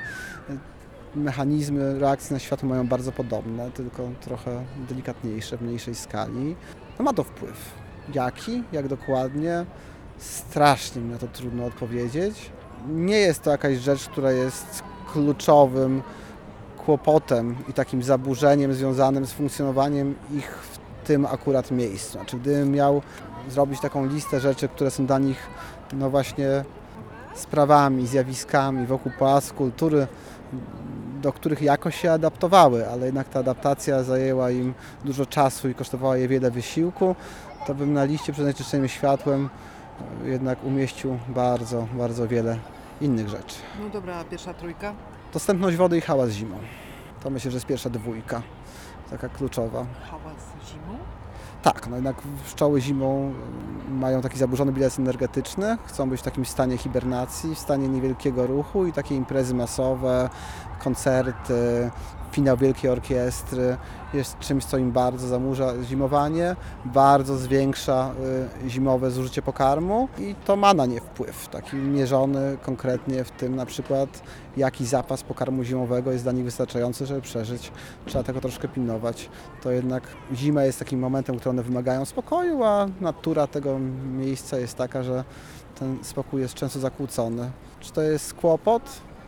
mechanizmy 1.15 1.99
reakcji 1.99 2.34
na 2.34 2.39
światło 2.39 2.69
mają 2.69 2.88
bardzo 2.88 3.12
podobne, 3.12 3.71
tylko 3.71 4.10
trochę 4.21 4.65
delikatniejsze, 4.89 5.58
w 5.58 5.62
mniejszej 5.62 5.95
skali. 5.95 6.56
No 6.99 7.06
ma 7.06 7.13
to 7.13 7.23
wpływ. 7.23 7.71
Jaki? 8.13 8.63
Jak 8.71 8.88
dokładnie? 8.88 9.65
Strasznie 10.17 11.01
mi 11.01 11.12
na 11.12 11.17
to 11.17 11.28
trudno 11.28 11.65
odpowiedzieć. 11.65 12.51
Nie 12.88 13.17
jest 13.17 13.41
to 13.41 13.51
jakaś 13.51 13.78
rzecz, 13.78 14.08
która 14.08 14.32
jest 14.32 14.84
kluczowym 15.13 16.01
kłopotem 16.86 17.56
i 17.69 17.73
takim 17.73 18.04
zaburzeniem 18.04 18.73
związanym 18.73 19.25
z 19.25 19.34
funkcjonowaniem 19.34 20.15
ich 20.34 20.58
w 20.58 20.80
tym 21.08 21.25
akurat 21.25 21.71
miejscu. 21.71 22.12
Znaczy, 22.12 22.38
gdybym 22.38 22.71
miał 22.71 23.01
zrobić 23.49 23.82
taką 23.82 24.06
listę 24.06 24.39
rzeczy, 24.39 24.67
które 24.67 24.91
są 24.91 25.06
dla 25.06 25.19
nich, 25.19 25.47
no 25.93 26.10
właśnie, 26.10 26.47
sprawami, 27.36 28.08
zjawiskami 28.08 28.86
wokół 28.86 29.12
Pałacu 29.19 29.54
Kultury, 29.54 30.08
do 31.21 31.34
których 31.34 31.62
jakoś 31.62 32.01
się 32.01 32.12
adaptowały, 32.12 32.89
ale 32.89 33.06
jednak 33.06 33.30
ta 33.30 33.39
adaptacja 33.39 34.04
zajęła 34.04 34.51
im 34.51 34.73
dużo 35.06 35.25
czasu 35.25 35.69
i 35.69 35.73
kosztowała 35.75 36.17
je 36.17 36.28
wiele 36.28 36.51
wysiłku, 36.51 37.15
to 37.67 37.75
bym 37.75 37.93
na 37.93 38.04
liście 38.04 38.34
przed 38.34 38.45
zanieczyszczeniem 38.45 38.88
światłem 38.88 39.49
e, 40.25 40.30
jednak 40.30 40.63
umieścił 40.63 41.17
bardzo, 41.28 41.88
bardzo 41.93 42.28
wiele 42.28 42.58
innych 43.01 43.30
rzeczy. 43.30 43.56
No 43.84 43.89
dobra, 43.89 44.15
a 44.15 44.23
pierwsza 44.23 44.54
trójka? 44.54 44.93
Dostępność 45.34 45.78
wody 45.78 45.97
i 45.97 46.01
hałas 46.01 46.30
zimą. 46.30 46.58
To 47.23 47.30
myślę, 47.30 47.51
że 47.51 47.58
jest 47.58 47.67
pierwsza 47.67 47.89
dwójka, 47.89 48.41
taka 49.09 49.29
kluczowa. 49.29 49.85
Hałas 50.09 50.69
zimą? 50.71 50.97
Tak, 51.61 51.87
no 51.87 51.95
jednak 51.95 52.15
pszczoły 52.45 52.81
zimą 52.81 53.33
y, 53.87 53.91
mają 53.91 54.21
taki 54.21 54.37
zaburzony 54.37 54.71
bilans 54.71 54.99
energetyczny, 54.99 55.77
chcą 55.85 56.09
być 56.09 56.21
w 56.21 56.23
takim 56.23 56.45
stanie 56.45 56.77
hibernacji, 56.77 57.55
w 57.55 57.59
stanie 57.59 57.89
niewielkiego 57.89 58.47
ruchu 58.47 58.85
i 58.85 58.93
takie 58.93 59.15
imprezy 59.15 59.53
masowe, 59.53 60.29
koncerty, 60.79 61.91
finał 62.36 62.58
wielkiej 62.58 62.89
orkiestry 62.89 63.78
jest 64.13 64.39
czymś, 64.39 64.65
co 64.65 64.78
im 64.78 64.91
bardzo 64.91 65.28
zamurza 65.28 65.74
zimowanie, 65.84 66.56
bardzo 66.86 67.38
zwiększa 67.38 68.12
y, 68.65 68.69
zimowe 68.69 69.12
zużycie 69.12 69.41
pokarmu 69.41 70.08
i 70.19 70.36
to 70.45 70.56
ma 70.56 70.74
na 70.74 70.86
nie 70.86 71.02
wpływ, 71.02 71.48
taki 71.48 71.76
mierzony 71.76 72.58
konkretnie 72.62 73.24
w 73.24 73.32
tym 73.32 73.56
na 73.56 73.65
przykład 73.65 74.21
jaki 74.58 74.86
zapas 74.86 75.24
pokarmu 75.24 75.63
zimowego 75.63 76.12
jest 76.12 76.24
dla 76.24 76.32
nich 76.32 76.45
wystarczający, 76.45 77.06
żeby 77.06 77.21
przeżyć. 77.21 77.71
Trzeba 78.06 78.24
tego 78.24 78.41
troszkę 78.41 78.67
pilnować. 78.67 79.30
To 79.63 79.71
jednak 79.71 80.04
zima 80.34 80.63
jest 80.63 80.80
takim 80.80 81.00
momentem, 81.00 81.36
który 81.36 81.50
one 81.50 81.63
wymagają 81.63 82.06
spokoju, 82.06 82.63
a 82.63 82.88
natura 83.02 83.48
tego 83.48 83.80
miejsca 84.17 84.58
jest 84.58 84.78
taka, 84.78 85.04
że 85.04 85.24
ten 85.80 85.98
spokój 86.02 86.41
jest 86.41 86.54
często 86.54 86.80
zakłócony. 86.80 87.52
Czy 87.80 87.93
to 87.93 88.02
jest 88.02 88.34
kłopot? 88.34 88.82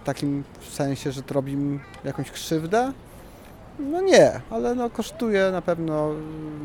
Takim 0.08 0.44
sensie, 0.70 1.12
że 1.12 1.24
to 1.24 1.34
robi 1.34 1.58
jakąś 2.04 2.32
krzywdę? 2.32 2.94
No 3.80 4.02
nie, 4.02 4.42
ale 4.50 4.76
no 4.76 4.90
kosztuje 4.90 5.52
na 5.52 5.62
pewno 5.62 6.12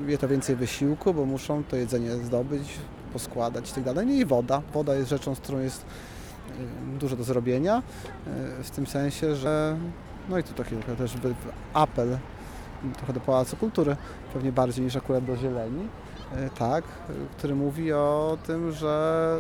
je 0.07 0.19
to 0.19 0.29
więcej 0.29 0.57
wysiłku, 0.57 1.15
bo 1.15 1.25
muszą 1.25 1.65
to 1.65 1.77
jedzenie 1.77 2.11
zdobyć, 2.11 2.79
poskładać 3.13 3.71
i 3.71 3.83
tak. 3.83 3.95
No 3.95 4.03
i 4.03 4.25
woda. 4.25 4.63
Woda 4.75 4.95
jest 4.95 5.11
rzeczą, 5.11 5.35
z 5.35 5.41
którą 5.41 5.59
jest 5.59 5.85
y, 5.85 6.99
dużo 6.99 7.17
do 7.17 7.25
zrobienia, 7.25 7.83
y, 8.61 8.65
w 8.65 8.71
tym 8.71 8.87
sensie, 8.87 9.37
że 9.37 9.77
no 10.29 10.39
i 10.39 10.43
tu 10.43 10.55
taki 10.55 10.77
też 10.77 11.15
apel 11.75 12.19
trochę 12.97 13.13
do 13.13 13.21
Pałacu 13.21 13.57
Kultury, 13.57 13.97
pewnie 14.33 14.53
bardziej 14.53 14.85
niż 14.85 14.97
akurat 14.97 15.25
do 15.25 15.37
Zieleni, 15.37 15.83
y, 15.83 16.51
tak, 16.59 16.85
y, 16.85 17.13
który 17.39 17.55
mówi 17.55 17.93
o 17.93 18.39
tym, 18.47 18.73
że 18.73 19.39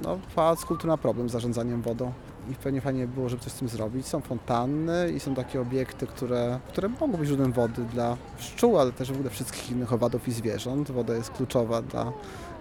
y, 0.00 0.02
no, 0.02 0.18
Pałac 0.34 0.64
Kultury 0.64 0.88
ma 0.88 0.96
problem 0.96 1.28
z 1.28 1.32
zarządzaniem 1.32 1.82
wodą 1.82 2.12
i 2.50 2.54
pewnie 2.54 2.80
fajnie 2.80 3.06
było, 3.06 3.28
żeby 3.28 3.42
coś 3.42 3.52
z 3.52 3.58
tym 3.58 3.68
zrobić. 3.68 4.06
Są 4.06 4.20
fontanny 4.20 5.12
i 5.16 5.20
są 5.20 5.34
takie 5.34 5.60
obiekty, 5.60 6.06
które, 6.06 6.60
które 6.68 6.88
mogą 6.88 7.18
być 7.18 7.28
źródłem 7.28 7.52
wody 7.52 7.84
dla 7.84 8.16
pszczół, 8.38 8.78
ale 8.78 8.92
też 8.92 9.12
w 9.12 9.14
ogóle 9.14 9.30
wszystkich 9.30 9.70
innych 9.70 9.92
owadów 9.92 10.28
i 10.28 10.32
zwierząt. 10.32 10.90
Woda 10.90 11.14
jest 11.14 11.30
kluczowa 11.30 11.82
dla 11.82 12.12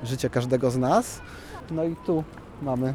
życia 0.03 0.29
każdego 0.29 0.71
z 0.71 0.77
nas. 0.77 1.21
No 1.71 1.83
i 1.83 1.95
tu 2.05 2.23
mamy 2.61 2.93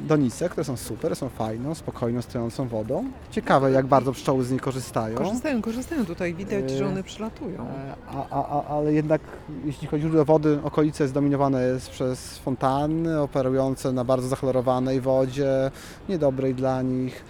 donice, 0.00 0.48
które 0.48 0.64
są 0.64 0.76
super, 0.76 1.16
są 1.16 1.28
fajną, 1.28 1.74
spokojną, 1.74 2.22
stojącą 2.22 2.68
wodą. 2.68 3.04
Ciekawe, 3.30 3.70
jak 3.70 3.86
bardzo 3.86 4.12
pszczoły 4.12 4.44
z 4.44 4.50
niej 4.50 4.60
korzystają. 4.60 5.16
Korzystają, 5.16 5.62
korzystają. 5.62 6.06
Tutaj 6.06 6.34
widać, 6.34 6.70
że 6.70 6.86
one 6.86 7.02
przylatują. 7.02 7.66
E, 7.66 7.94
A, 8.08 8.26
a, 8.30 8.60
a, 8.60 8.64
ale 8.64 8.92
jednak 8.92 9.20
jeśli 9.64 9.88
chodzi 9.88 10.18
o 10.18 10.24
wody, 10.24 10.58
okolice 10.64 11.08
zdominowane 11.08 11.62
jest 11.62 11.90
przez 11.90 12.38
fontanny 12.38 13.20
operujące 13.20 13.92
na 13.92 14.04
bardzozachlorowanej 14.04 15.00
wodzie, 15.00 15.70
niedobrej 16.08 16.54
dla 16.54 16.82
nich. 16.82 17.24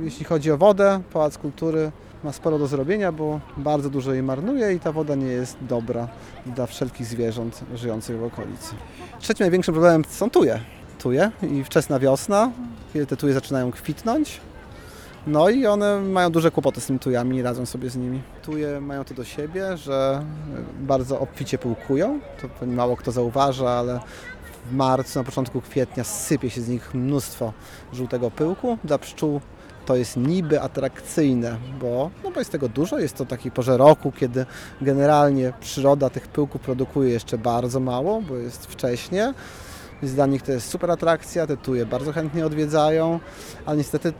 Jeśli 0.00 0.24
chodzi 0.24 0.50
o 0.50 0.58
wodę, 0.58 1.00
Pałac 1.12 1.38
Kultury 1.38 1.92
ma 2.24 2.32
sporo 2.32 2.58
do 2.58 2.66
zrobienia, 2.66 3.12
bo 3.12 3.40
bardzo 3.56 3.90
dużo 3.90 4.12
jej 4.12 4.22
marnuje 4.22 4.72
i 4.72 4.80
ta 4.80 4.92
woda 4.92 5.14
nie 5.14 5.26
jest 5.26 5.56
dobra 5.60 6.08
dla 6.46 6.66
wszelkich 6.66 7.06
zwierząt 7.06 7.60
żyjących 7.74 8.18
w 8.18 8.24
okolicy. 8.24 8.74
Trzecim 9.20 9.44
największym 9.44 9.74
problemem 9.74 10.04
są 10.08 10.30
tuje. 10.30 10.60
I 11.42 11.64
wczesna 11.64 11.98
wiosna, 11.98 12.50
kiedy 12.92 13.06
te 13.06 13.16
tuje 13.16 13.34
zaczynają 13.34 13.72
kwitnąć. 13.72 14.40
No 15.26 15.48
i 15.48 15.66
one 15.66 16.00
mają 16.00 16.30
duże 16.30 16.50
kłopoty 16.50 16.80
z 16.80 16.86
tymi 16.86 16.98
tujami, 16.98 17.36
nie 17.36 17.42
radzą 17.42 17.66
sobie 17.66 17.90
z 17.90 17.96
nimi. 17.96 18.22
Tuje 18.42 18.80
mają 18.80 19.04
to 19.04 19.14
do 19.14 19.24
siebie, 19.24 19.76
że 19.76 20.24
bardzo 20.80 21.20
obficie 21.20 21.58
pyłkują. 21.58 22.20
To 22.60 22.66
mało 22.66 22.96
kto 22.96 23.12
zauważa, 23.12 23.70
ale 23.70 24.00
w 24.70 24.74
marcu, 24.74 25.18
na 25.18 25.24
początku 25.24 25.60
kwietnia 25.60 26.04
sypie 26.04 26.50
się 26.50 26.60
z 26.60 26.68
nich 26.68 26.94
mnóstwo 26.94 27.52
żółtego 27.92 28.30
pyłku. 28.30 28.78
Dla 28.84 28.98
pszczół 28.98 29.40
to 29.86 29.96
jest 29.96 30.16
niby 30.16 30.60
atrakcyjne, 30.60 31.56
bo, 31.80 32.10
no 32.24 32.30
bo 32.30 32.38
jest 32.38 32.52
tego 32.52 32.68
dużo. 32.68 32.98
Jest 32.98 33.16
to 33.16 33.26
taki 33.26 33.50
porze 33.50 33.76
roku, 33.76 34.12
kiedy 34.12 34.46
generalnie 34.80 35.52
przyroda 35.60 36.10
tych 36.10 36.28
pyłków 36.28 36.60
produkuje 36.60 37.12
jeszcze 37.12 37.38
bardzo 37.38 37.80
mało, 37.80 38.22
bo 38.22 38.36
jest 38.36 38.66
wcześnie. 38.66 39.34
Więc 40.02 40.14
dla 40.14 40.26
nich 40.26 40.42
to 40.42 40.52
jest 40.52 40.68
super 40.68 40.90
atrakcja, 40.90 41.46
te 41.46 41.56
tuje 41.56 41.86
bardzo 41.86 42.12
chętnie 42.12 42.46
odwiedzają, 42.46 43.20
ale 43.66 43.76
niestety 43.76 44.12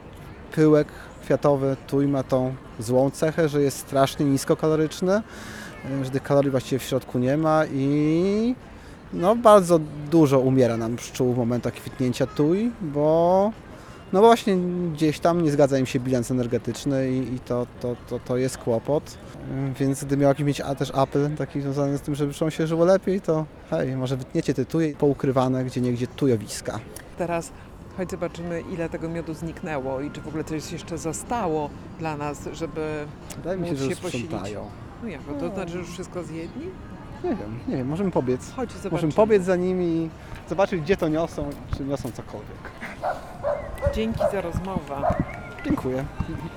pyłek 0.53 0.89
kwiatowy 1.23 1.77
tuj 1.87 2.07
ma 2.07 2.23
tą 2.23 2.55
złą 2.79 3.11
cechę, 3.11 3.49
że 3.49 3.63
jest 3.63 3.79
strasznie 3.79 4.27
niskokaloryczny, 4.27 5.23
że 6.03 6.11
tych 6.11 6.23
kalorii 6.23 6.51
właściwie 6.51 6.79
w 6.79 6.83
środku 6.83 7.19
nie 7.19 7.37
ma 7.37 7.67
i 7.67 8.55
no 9.13 9.37
bardzo 9.37 9.81
dużo 10.11 10.39
umiera 10.39 10.77
nam 10.77 10.97
pszczół 10.97 11.35
w 11.35 11.37
momentach 11.37 11.73
kwitnięcia 11.75 12.27
tuj, 12.27 12.73
bo 12.81 13.53
no 14.13 14.21
właśnie 14.21 14.57
gdzieś 14.93 15.21
tam 15.21 15.43
nie 15.43 15.51
zgadza 15.51 15.79
im 15.79 15.87
się 15.87 16.01
bilans 16.01 16.31
energetyczny 16.31 17.11
i, 17.11 17.35
i 17.35 17.41
to, 17.41 17.67
to, 17.81 17.97
to, 18.09 18.19
to 18.19 18.37
jest 18.37 18.59
kłopot. 18.59 19.19
Więc 19.81 20.05
gdy 20.05 20.17
miał 20.17 20.29
jakiś 20.29 20.47
mieć 20.47 20.61
a 20.61 20.75
też 20.75 20.91
apel 20.95 21.31
taki 21.37 21.61
związany 21.61 21.99
z 21.99 22.01
tym, 22.01 22.15
żeby 22.15 22.33
pszczom 22.33 22.51
się 22.51 22.67
żyło 22.67 22.85
lepiej, 22.85 23.21
to 23.21 23.47
hej, 23.71 23.97
może 23.97 24.17
wytniecie 24.17 24.55
te 24.55 24.65
tuje 24.65 24.97
poukrywane 24.97 25.65
gdzie 25.65 25.81
niegdzie 25.81 26.07
tujowiska. 26.07 26.79
Teraz 27.19 27.53
chodź 27.97 28.11
zobaczymy, 28.11 28.63
ile 28.73 28.89
tego 28.89 29.09
miodu 29.09 29.35
zniknęło 29.35 30.01
i 30.01 30.11
czy 30.11 30.21
w 30.21 30.29
ogóle 30.29 30.45
coś 30.45 30.73
jeszcze 30.73 30.99
zostało 30.99 31.71
dla 31.99 32.17
nas, 32.17 32.49
żeby... 32.53 33.07
Wydaje 33.37 33.59
mi 33.59 33.69
się, 33.69 33.77
że 33.77 33.91
się 33.91 33.97
posilić. 33.97 34.31
No 35.03 35.09
jak, 35.09 35.23
bo 35.23 35.41
to 35.41 35.55
znaczy, 35.55 35.73
że 35.73 35.79
już 35.79 35.89
wszystko 35.91 36.23
zjedli? 36.23 36.67
Nie 37.25 37.31
wiem, 37.31 37.59
nie 37.69 37.77
wiem, 37.77 37.89
możemy 37.89 38.11
pobiec. 38.11 38.53
Chodź 38.57 38.71
zobaczymy. 38.71 38.93
Możemy 38.93 39.13
pobiec 39.13 39.45
za 39.45 39.57
nimi 39.57 39.87
i 39.87 40.11
zobaczyć, 40.49 40.81
gdzie 40.81 40.97
to 40.97 41.09
niosą, 41.09 41.51
czy 41.77 41.85
niosą 41.85 42.13
cokolwiek. 42.13 42.59
Dzięki 43.95 44.21
za 44.33 44.41
rozmowę. 44.41 44.97
Dziękuję. 45.65 46.05